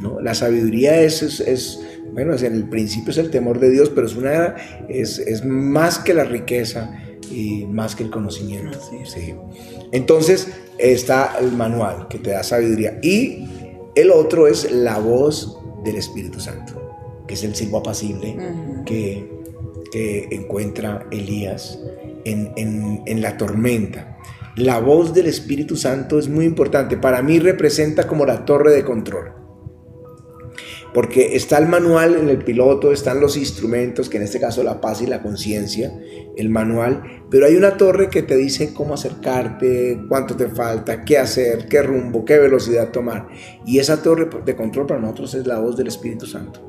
[0.00, 0.20] ¿no?
[0.20, 1.80] La sabiduría es, es,
[2.12, 4.54] bueno, en el principio es el temor de Dios, pero es, una,
[4.88, 6.96] es, es más que la riqueza
[7.30, 8.78] y más que el conocimiento.
[9.04, 9.34] Sí.
[9.92, 13.46] Entonces está el manual que te da sabiduría y
[13.94, 18.36] el otro es la voz del Espíritu Santo, que es el silbo apacible
[18.86, 19.30] que,
[19.92, 21.78] que, encuentra Elías
[22.24, 24.18] en, en, en la tormenta.
[24.56, 26.96] La voz del Espíritu Santo es muy importante.
[26.96, 29.39] Para mí representa como la torre de control
[30.92, 34.80] porque está el manual en el piloto, están los instrumentos, que en este caso la
[34.80, 35.92] paz y la conciencia,
[36.36, 41.18] el manual, pero hay una torre que te dice cómo acercarte, cuánto te falta, qué
[41.18, 43.28] hacer, qué rumbo, qué velocidad tomar.
[43.64, 46.66] Y esa torre de control para nosotros es la voz del Espíritu Santo.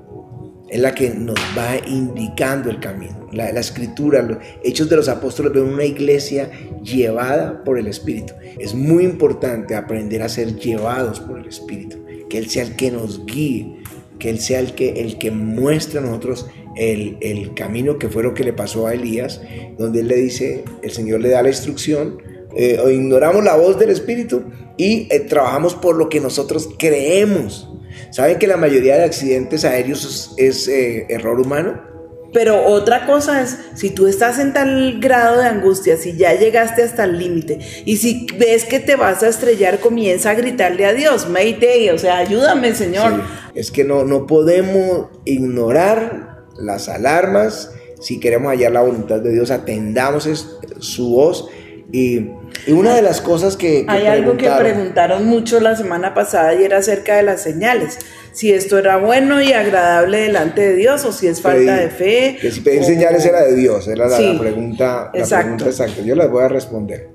[0.70, 3.28] Es la que nos va indicando el camino.
[3.34, 6.50] La, escritura, los hechos de los apóstoles ven una iglesia
[6.82, 8.34] llevada por el Espíritu.
[8.58, 11.98] Es muy importante aprender a ser llevados por el Espíritu.
[12.30, 13.81] Que Él sea el que nos guíe
[14.22, 18.36] que Él sea el que, el que muestre a nosotros el, camino que fue lo
[18.36, 19.42] que le pasó a Elías,
[19.80, 22.22] donde Él le dice, el Señor le da la instrucción,
[22.56, 24.44] eh, o ignoramos la voz del Espíritu
[24.78, 27.68] y eh, trabajamos por lo que nosotros creemos.
[28.12, 31.82] ¿Saben que la mayoría de accidentes aéreos es, eh, error humano?
[32.34, 36.82] Pero otra cosa es, si tú estás en tal grado de angustia, si ya llegaste
[36.82, 40.94] hasta el límite, y si ves que te vas a estrellar, comienza a gritarle a
[40.94, 43.22] Dios, Mayday, o sea, ayúdame, Señor.
[43.54, 47.74] Es que no, no podemos ignorar las alarmas.
[48.00, 50.30] Si queremos hallar la voluntad de Dios, atendamos
[50.80, 51.50] su voz.
[51.92, 52.30] Y,
[52.68, 53.86] una de las cosas que...
[53.88, 57.98] Hay algo que preguntaron mucho la semana pasada y era acerca de las señales
[58.32, 62.38] si esto era bueno y agradable delante de Dios o si es falta de fe.
[62.40, 66.02] Que si pedir señales era de Dios, era la, pregunta, la pregunta exacta.
[66.02, 67.10] Yo las voy a responder.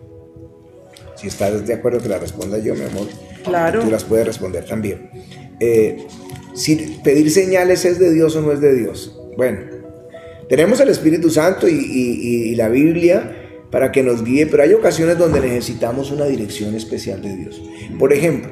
[1.14, 3.08] Si estás de acuerdo que la responda yo, mi amor,
[3.42, 3.80] claro.
[3.80, 5.10] tú las puedes responder también.
[5.58, 6.06] Eh,
[6.54, 9.18] si pedir señales es de Dios o no es de Dios.
[9.36, 9.60] Bueno,
[10.50, 13.45] tenemos el Espíritu Santo y, y la Biblia
[13.76, 17.60] para que nos guíe, pero hay ocasiones donde necesitamos una dirección especial de Dios.
[17.98, 18.50] Por ejemplo,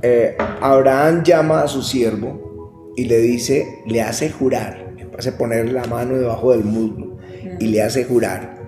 [0.00, 5.84] eh, Abraham llama a su siervo y le dice, le hace jurar, hace poner la
[5.84, 7.18] mano debajo del muslo
[7.60, 8.62] y le hace jurar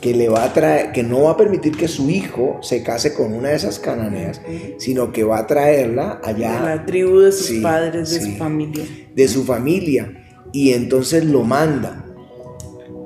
[0.00, 3.12] que le va a traer, que no va a permitir que su hijo se case
[3.12, 4.40] con una de esas cananeas,
[4.78, 6.60] sino que va a traerla allá.
[6.60, 8.84] De la tribu de sus padres, de su familia.
[9.16, 10.12] De su familia.
[10.52, 12.04] Y entonces lo manda.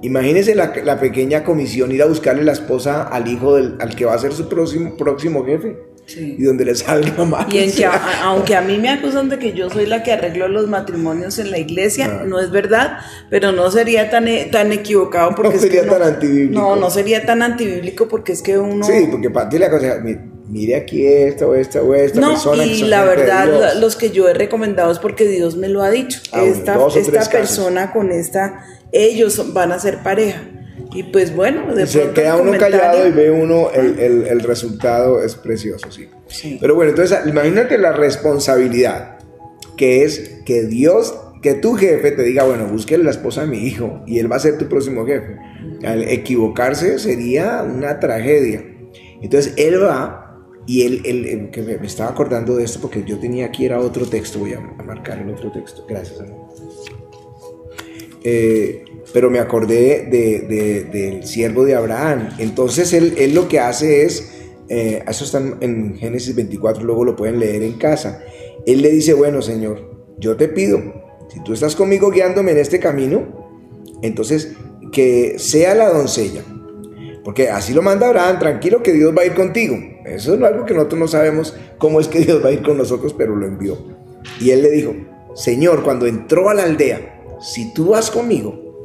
[0.02, 4.04] Imagínense la, la, pequeña comisión, ir a buscarle la esposa al hijo del, al que
[4.04, 5.76] va a ser su próximo, próximo jefe
[6.14, 7.46] y donde le salga mal.
[7.52, 7.84] Y
[8.22, 11.50] aunque a mí me acusan de que yo soy la que arregló los matrimonios en
[11.50, 12.98] la iglesia, no, es verdad,
[13.30, 16.60] pero no sería tan, e, tan equivocado porque no sería tan antibíblico.
[16.60, 18.86] No, no sería tan antibíblico porque es que uno...
[18.86, 20.00] Sí, porque para ti la cosa,
[20.48, 22.64] mire aquí esta o esta o esta no, persona.
[22.64, 26.20] Y la verdad, los que yo he recomendado es porque Dios me lo ha dicho.
[26.32, 30.42] Ah, esta esta persona con esta, ellos van a ser pareja.
[30.92, 35.34] Y pues bueno, de se queda uno callado y ve uno el, el, resultado es
[35.34, 36.08] precioso, sí.
[36.60, 39.18] Pero bueno, entonces imagínate la responsabilidad
[39.76, 43.58] que es que Dios, que tu jefe te diga, bueno, búsquele la esposa de mi
[43.58, 45.36] hijo y él va a ser tu próximo jefe.
[45.84, 48.64] Al equivocarse sería una tragedia.
[49.20, 50.26] Entonces él va
[50.66, 54.06] y él, él, que me, estaba acordando de esto porque yo tenía aquí era otro
[54.06, 55.84] texto, voy a, marcar el otro texto.
[55.88, 56.46] Gracias, amor.
[58.28, 62.30] Eh, pero me acordé del siervo de Abraham.
[62.38, 64.32] Entonces él, él lo que hace es,
[64.68, 68.20] eh, eso está en Génesis 24, luego lo pueden leer en casa.
[68.66, 70.80] Él le dice, bueno Señor, yo te pido
[71.28, 73.62] Si tú estás conmigo guiándome en este camino,
[74.02, 74.54] entonces
[74.90, 76.42] que sea la doncella.
[77.22, 79.76] Porque así lo manda Abraham, tranquilo que Dios va a ir contigo.
[80.04, 82.76] Eso es algo que nosotros no sabemos cómo es que Dios va a ir con
[82.76, 83.78] nosotros, pero lo envió.
[84.40, 84.96] Y él le dijo,
[85.36, 88.82] Señor, cuando entró a la aldea, si tú vas conmigo,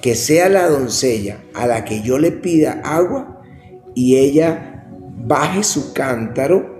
[0.00, 3.42] que sea la doncella a la que yo le pida agua
[3.94, 6.74] y ella baje su cántaro,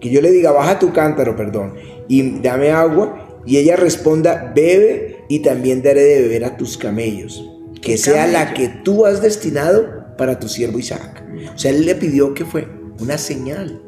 [0.00, 1.74] que yo le diga, baja tu cántaro, perdón,
[2.08, 7.44] y dame agua, y ella responda, bebe y también daré de beber a tus camellos,
[7.80, 11.24] que sea la que tú has destinado para tu siervo Isaac.
[11.54, 12.68] O sea, él le pidió que fue
[13.00, 13.82] una señal.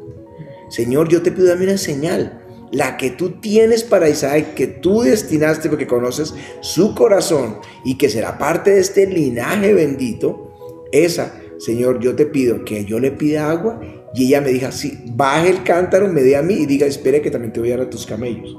[0.69, 2.44] Señor, yo te pido dame una señal
[2.75, 8.09] la que tú tienes para Isaac, que tú destinaste porque conoces su corazón y que
[8.09, 13.49] será parte de este linaje bendito, esa, Señor, yo te pido que yo le pida
[13.49, 13.79] agua
[14.13, 17.21] y ella me diga, sí, baje el cántaro, me dé a mí y diga, espere
[17.21, 18.57] que también te voy a dar a tus camellos.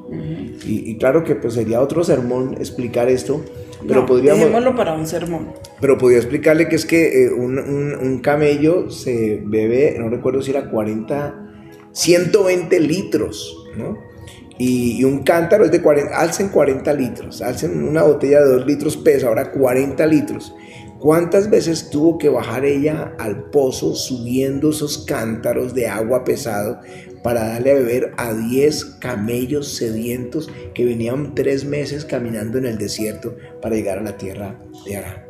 [0.64, 3.44] y, claro que pues sería otro sermón explicar esto,
[3.86, 4.40] pero no, podríamos...
[4.40, 5.52] Dejémoslo para un sermón.
[5.78, 10.52] Pero podría explicarle que es que eh, un, un camello se bebe, no recuerdo si
[10.52, 11.42] era 40
[11.96, 13.96] 120 litros, ¿no?
[14.58, 18.96] Y, un cántaro es de 40, alcen 40 litros, alcen una botella de 2 litros
[18.96, 20.54] pesa, ahora 40 litros.
[20.98, 26.80] ¿Cuántas veces tuvo que bajar ella al pozo subiendo esos cántaros de agua pesado
[27.22, 32.78] para darle a beber a 10 camellos sedientos que venían tres meses caminando en el
[32.78, 35.26] desierto para llegar a la tierra de Arán?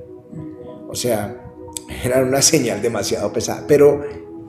[0.89, 1.37] O sea,
[2.05, 4.03] era una señal demasiado pesada, pero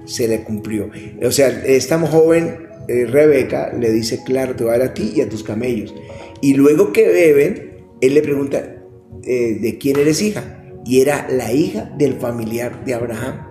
[0.06, 0.90] se le cumplió.
[1.26, 5.14] O sea, esta joven eh, Rebeca le dice, claro, te va a dar a ti
[5.16, 5.94] y a tus camellos.
[6.42, 8.78] Y luego que beben, él le pregunta,
[9.24, 10.64] eh, ¿de quién eres hija?
[10.86, 13.46] Y era la hija del familiar de Abraham.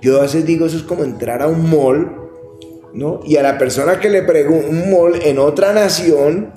[0.00, 2.16] Yo a veces digo, eso es como entrar a un mall,
[2.94, 3.20] ¿no?
[3.24, 6.52] Y a la persona que le pregunta, un mall en otra nación,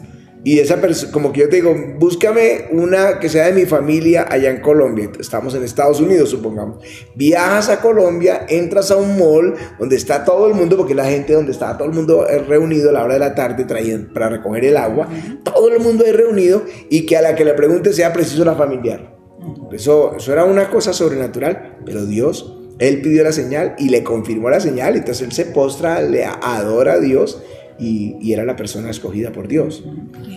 [0.46, 4.28] y esa persona, como que yo te digo, búscame una que sea de mi familia
[4.30, 5.10] allá en Colombia.
[5.18, 6.84] Estamos en Estados Unidos, supongamos.
[7.16, 11.32] Viajas a Colombia, entras a un mall donde está todo el mundo, porque la gente
[11.32, 14.66] donde está todo el mundo reunido a la hora de la tarde trayendo, para recoger
[14.66, 15.08] el agua.
[15.44, 18.56] Todo el mundo es reunido y que a la que le pregunte sea preciso la
[18.56, 19.16] familiar.
[19.72, 24.50] Eso, eso era una cosa sobrenatural, pero Dios, Él pidió la señal y le confirmó
[24.50, 24.98] la señal.
[24.98, 27.42] Entonces Él se postra, le adora a Dios
[27.80, 29.84] y, era la persona escogida por Dios.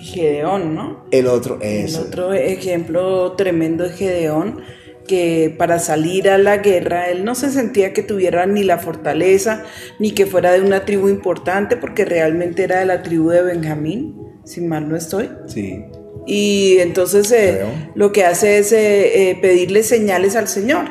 [0.03, 1.05] Gedeón, ¿no?
[1.11, 1.95] El otro es.
[1.95, 4.61] El otro ejemplo tremendo es Gedeón,
[5.07, 9.65] que para salir a la guerra él no se sentía que tuviera ni la fortaleza,
[9.99, 14.17] ni que fuera de una tribu importante, porque realmente era de la tribu de Benjamín,
[14.45, 15.31] si mal no estoy.
[15.47, 15.85] Sí.
[16.27, 17.63] Y entonces eh,
[17.95, 20.85] lo que hace es eh, eh, pedirle señales al Señor.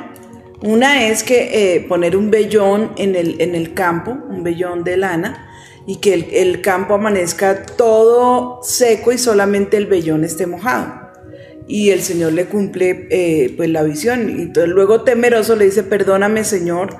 [0.63, 5.49] Una es que poner un vellón en el, en el campo, un vellón de lana,
[5.87, 11.05] y que el, campo amanezca todo seco y solamente el vellón esté mojado.
[11.67, 14.29] Y el Señor le cumple eh, pues la visión.
[14.29, 16.97] Y entonces luego temeroso le dice, perdóname Señor,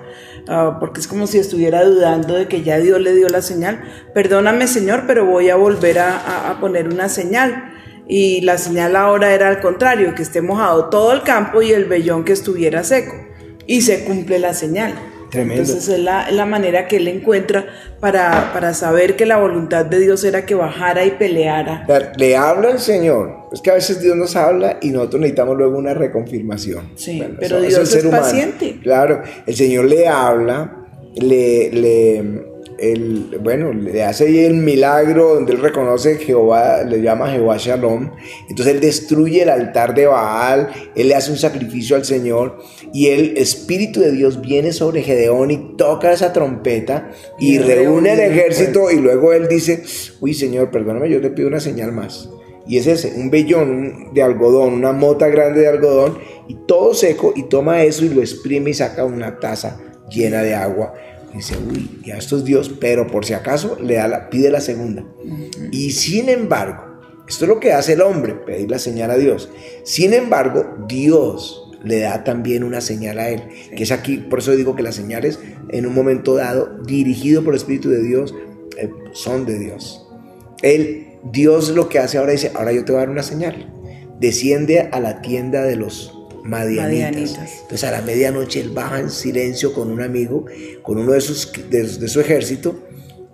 [0.48, 3.84] ah, porque es como si estuviera dudando de que ya Dios le dio la señal.
[4.14, 7.72] Perdóname Señor, pero voy a volver a, a poner una señal.
[8.08, 11.86] Y la señal ahora era al contrario, que esté mojado todo el campo y el
[11.86, 13.16] vellón que estuviera seco.
[13.66, 14.94] Y se cumple la señal.
[15.42, 17.66] Entonces es la, manera que él encuentra
[18.00, 21.86] para, para, saber que la voluntad de Dios era que bajara y peleara.
[22.18, 23.50] Le habla el Señor.
[23.52, 26.92] Es que a veces Dios nos habla y nosotros necesitamos luego una reconfirmación.
[26.96, 28.80] Sí, pero Dios es, paciente.
[28.82, 35.54] Claro, el Señor le habla, le, le el, bueno, le hace ahí el milagro donde
[35.54, 38.12] él reconoce Jehová, le llama Jehová Shalom.
[38.50, 42.60] Entonces él destruye el altar de Baal, él le hace un sacrificio al Señor
[42.94, 48.20] y el Espíritu de Dios viene sobre Gedeón y toca esa trompeta y, reúne el
[48.20, 49.84] ejército y luego él dice,
[50.20, 52.30] uy Señor, perdóname, yo te pido una señal más.
[52.68, 56.18] Y es ese, un vellón de algodón, una mota grande de algodón
[56.48, 60.56] y todo seco y toma eso y lo exprime y saca una taza llena de
[60.56, 60.94] agua
[61.36, 64.62] dice, uy, ya esto es Dios, pero por si acaso le da la, pide la
[64.62, 65.06] segunda.
[65.72, 66.84] Y sin embargo,
[67.28, 69.50] esto es lo que hace el hombre, pedir la señal a Dios.
[69.84, 73.44] Sin embargo, Dios le da también una señal a él,
[73.76, 77.54] que es aquí, por eso digo que las señales en un momento dado, dirigido por
[77.54, 78.34] el Espíritu de Dios,
[78.78, 80.08] eh, son de Dios.
[80.62, 83.72] Él, Dios lo que hace ahora dice, ahora yo te voy a dar una señal.
[84.20, 86.15] Desciende a la tienda de los
[86.46, 87.62] Madianitas.
[87.64, 90.46] Entonces a la medianoche él baja en silencio con un amigo,
[90.84, 92.80] con uno de, sus, de, su ejército,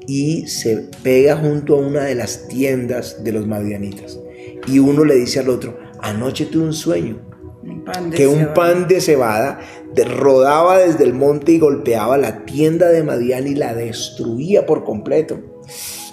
[0.07, 4.19] y se pega junto a una de las tiendas de los Madianitas.
[4.67, 7.21] Y uno le dice al otro, anoche tuve un sueño,
[8.15, 9.59] que un pan de cebada
[10.05, 15.39] rodaba desde el monte y golpeaba la tienda de Madian y la destruía por completo.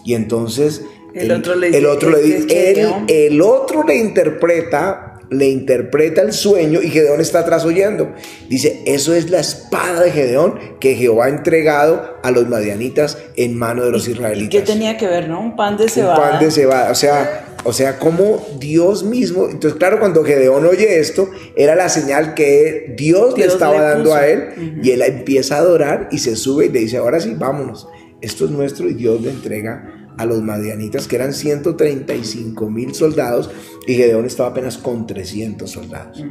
[0.04, 0.82] Y entonces
[1.14, 3.04] El otro le el otro le dice, dice, "Es que él- Gedeón".
[3.08, 8.12] el otro le interpreta, le interpreta el sueño y Gedeón está atrás oyendo.
[8.48, 13.56] Dice, eso es la espada de Gedeón que Jehová ha entregado a los madianitas en
[13.56, 14.50] mano de los ¿Y israelitas.
[14.60, 15.40] qué tenía que ver, no?
[15.40, 16.30] Un pan de Un cebada.
[16.30, 16.90] pan de cebada.
[16.90, 19.48] O sea, o sea, como Dios mismo.
[19.50, 24.14] Entonces, claro, cuando Gedeón oye esto, era la señal que Dios, le estaba le dando
[24.14, 24.80] a él.
[24.82, 27.88] Y él empieza a adorar y se sube y le dice: Ahora sí, vámonos.
[28.20, 28.88] Esto es nuestro.
[28.88, 33.50] Y Dios le entrega a los madianitas, que eran 135 mil soldados,
[33.86, 36.24] y Gedeón estaba apenas con 300 soldados.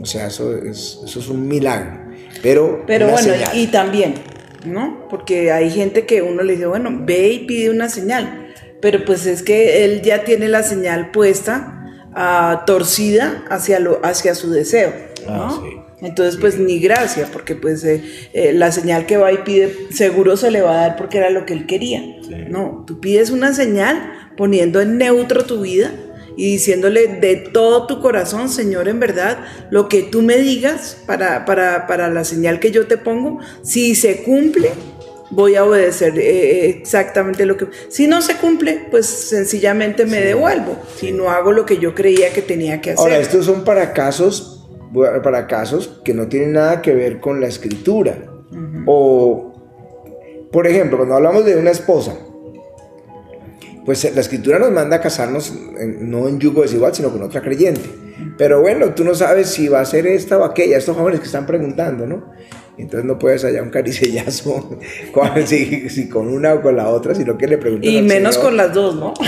[0.00, 2.08] O sea, eso es, eso es un milagro.
[2.42, 3.56] Pero, Pero bueno, señal.
[3.56, 4.14] y también,
[4.66, 5.08] ¿no?
[5.08, 8.52] Porque hay gente que uno le dice, bueno, ve y pide una señal.
[8.80, 11.84] Pero pues es que él ya tiene la señal puesta,
[12.14, 14.92] ah, torcida hacia, lo, hacia su deseo,
[15.26, 15.44] ¿no?
[15.44, 15.78] Ah, sí.
[16.00, 20.36] Entonces, pues ni gracia, porque pues eh, eh, la señal que va y pide seguro
[20.36, 22.02] se le va a dar porque era lo que él quería.
[22.48, 25.92] No, tú pides una señal poniendo en neutro tu vida
[26.36, 29.38] y diciéndole de todo tu corazón, Señor, en verdad,
[29.70, 33.96] lo que tú me digas para, para, para la señal que yo te pongo, si
[33.96, 34.70] se cumple,
[35.30, 37.66] voy a obedecer eh, exactamente lo que...
[37.88, 42.32] Si no se cumple, pues sencillamente me devuelvo, si no hago lo que yo creía
[42.32, 43.02] que tenía que hacer.
[43.02, 44.64] Ahora, estos son para casos,
[45.24, 48.16] para casos que no tienen nada que ver con la escritura.
[48.86, 49.47] O,
[50.52, 52.14] por ejemplo, cuando hablamos de una esposa,
[53.84, 57.40] pues la escritura nos manda a casarnos en- no en yugo desigual, sino con otra
[57.42, 57.88] creyente.
[58.36, 61.26] Pero bueno, tú no sabes si va a ser esta o aquella, estos jóvenes que
[61.26, 62.32] están preguntando, ¿no?
[62.76, 64.78] Entonces no puedes hallar un caricellazo
[65.12, 68.34] con, si, si con una o con la otra, sino que le preguntas y menos
[68.34, 68.48] Señor.
[68.50, 69.14] con las dos, ¿no?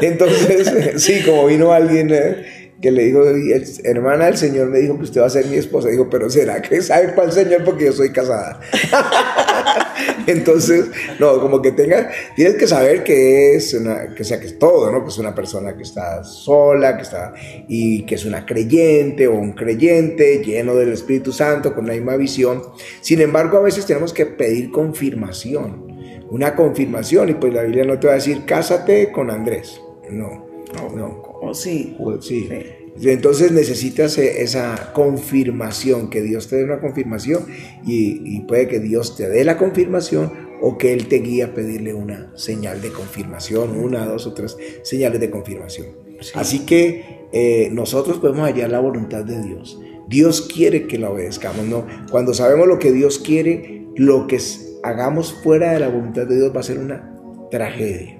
[0.00, 4.78] Entonces, sí, como vino alguien eh, que le dijo, "Y el- hermana, el Señor me
[4.78, 5.88] dijo que usted va a ser mi esposa.
[5.90, 7.62] Dijo, pero ¿será que sabe cuál Señor?
[7.64, 8.58] Porque yo soy casada.
[10.26, 10.86] Entonces,
[11.18, 14.90] no, como que tenga, tienes que saber que es una, que sea que es todo,
[14.90, 15.02] ¿no?
[15.02, 17.34] Que es una persona que está sola, que está,
[17.68, 22.16] y que es una creyente o un creyente lleno del Espíritu Santo, con la misma
[22.16, 22.62] visión.
[23.00, 25.86] Sin embargo, a veces tenemos que pedir confirmación,
[26.30, 29.80] una confirmación, y pues la Biblia no te va a decir, cásate con Andrés.
[30.10, 31.22] No, no, no.
[31.42, 31.96] O sí.
[31.98, 32.48] Pues sí.
[32.96, 33.10] Sí.
[33.10, 37.46] Entonces necesitas eh, esa confirmación, que Dios te dé una confirmación
[37.86, 41.54] y, y puede que Dios te dé la confirmación o que Él te guíe a
[41.54, 45.86] pedirle una señal de confirmación, una, dos o tres señales de confirmación.
[46.34, 49.80] Así que eh, nosotros podemos hallar la voluntad de Dios.
[50.08, 51.86] Dios quiere que la obedezcamos, ¿no?
[52.10, 54.38] Cuando sabemos lo que Dios quiere, lo que
[54.82, 57.14] hagamos fuera de la voluntad de Dios va a ser una
[57.50, 58.19] tragedia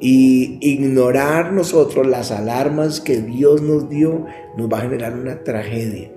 [0.00, 4.26] y ignorar nosotros las alarmas que Dios nos dio
[4.56, 6.10] nos va a generar una tragedia.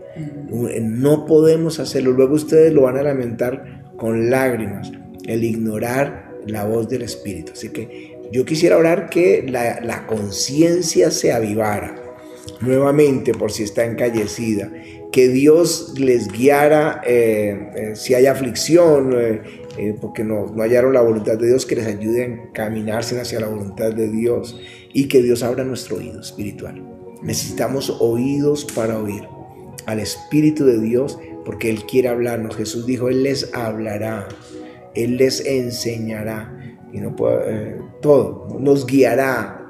[0.82, 2.12] No podemos hacerlo.
[2.12, 4.92] Luego ustedes lo van a lamentar con lágrimas,
[5.26, 7.54] el ignorar la voz del Espíritu.
[7.54, 12.03] Así que yo quisiera orar que la, la conciencia se avivara
[12.62, 14.72] nuevamente por si está encallecida.
[15.12, 19.42] Que Dios les guiara eh, eh, si hay aflicción, eh,
[19.78, 23.40] eh, porque no, no hallaron la voluntad de Dios, que les ayude a encaminarse hacia
[23.40, 24.60] la voluntad de Dios
[24.94, 26.84] y que Dios abra nuestro oído espiritual.
[27.24, 29.24] Necesitamos oídos para oír
[29.86, 32.56] al Espíritu de Dios porque Él quiere hablarnos.
[32.56, 34.28] Jesús dijo, Él les hablará,
[34.94, 39.63] Él les enseñará y no puede, todo, nos guiará.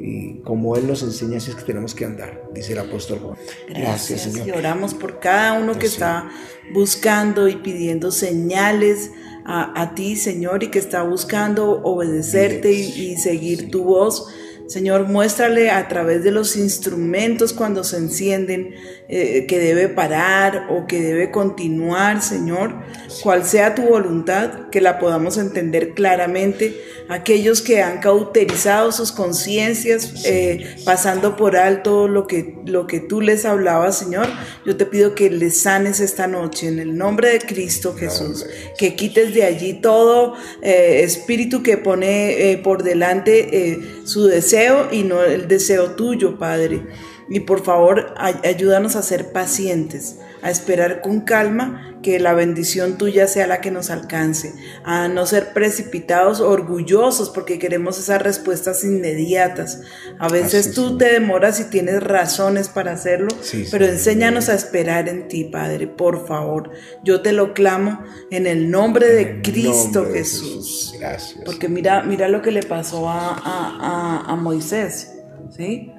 [0.00, 3.38] Y como Él nos enseña, así es que tenemos que andar, dice el apóstol Juan.
[3.68, 4.48] Gracias, Señor.
[4.48, 5.96] Y oramos por cada uno que Pues sí.
[5.96, 6.30] está
[6.72, 9.10] buscando y pidiendo señales
[9.44, 14.26] a, a ti, Señor, y que está buscando obedecerte y, y seguir tu voz.
[14.68, 18.74] Señor, muéstrale a través de los instrumentos cuando se encienden
[19.10, 22.74] eh, que debe parar o que debe continuar, Señor.
[23.22, 26.78] Cual sea tu voluntad, que la podamos entender claramente.
[27.08, 33.22] Aquellos que han cauterizado sus conciencias, eh, pasando por alto lo que, lo que tú
[33.22, 34.26] les hablabas, Señor,
[34.66, 38.44] yo te pido que les sanes esta noche en el nombre de Cristo Jesús.
[38.76, 45.22] Que quites de allí todo eh, espíritu que pone por delante su deseo y no
[45.24, 46.82] el deseo tuyo, Padre.
[47.30, 52.96] Y por favor, ay- ayúdanos a ser pacientes, a esperar con calma que la bendición
[52.96, 54.54] tuya sea la que nos alcance,
[54.84, 59.80] a no ser precipitados, orgullosos, porque queremos esas respuestas inmediatas.
[60.18, 63.90] A veces Así tú te demoras y tienes razones para hacerlo, Sí, pero sí.
[63.92, 66.70] enséñanos a esperar en ti, Padre, por favor.
[67.04, 70.94] Yo te lo clamo en el nombre de el Cristo nombre de Jesús.
[70.98, 71.40] Gracias.
[71.44, 75.12] Porque mira, mira lo que le pasó a, a- a- a Moisés,
[75.50, 75.92] ¿sí?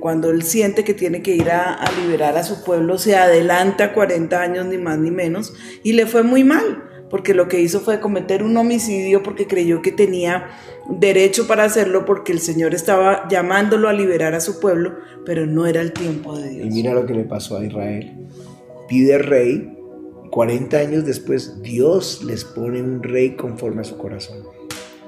[0.00, 3.92] Cuando él siente que tiene que ir a, a liberar a su pueblo, se adelanta
[3.92, 7.80] 40 años, ni más ni menos, y le fue muy mal, porque lo que hizo
[7.80, 10.48] fue cometer un homicidio porque creyó que tenía
[10.88, 15.66] derecho para hacerlo porque el Señor estaba llamándolo a liberar a su pueblo, pero no
[15.66, 16.66] era el tiempo de Dios.
[16.66, 18.12] Y mira lo que le pasó a Israel.
[18.88, 19.72] Pide rey,
[20.30, 24.42] 40 años después Dios les pone un rey conforme a su corazón.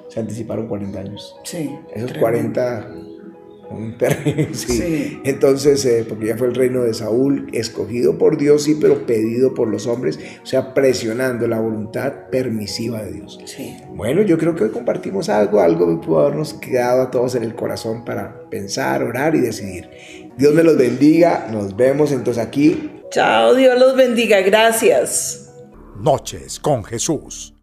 [0.09, 1.37] Se anticiparon 40 años.
[1.45, 1.71] Sí.
[1.95, 3.08] Esos 40
[4.53, 5.21] sí.
[5.25, 9.55] Entonces, eh, porque ya fue el reino de Saúl, escogido por Dios, sí, pero pedido
[9.55, 13.39] por los hombres, o sea, presionando la voluntad permisiva de Dios.
[13.45, 13.77] Sí.
[13.95, 17.45] Bueno, yo creo que hoy compartimos algo, algo que pudo habernos quedado a todos en
[17.45, 19.89] el corazón para pensar, orar y decidir.
[20.37, 22.91] Dios me los bendiga, nos vemos entonces aquí.
[23.11, 25.53] Chao, Dios los bendiga, gracias.
[26.01, 27.55] Noches con Jesús.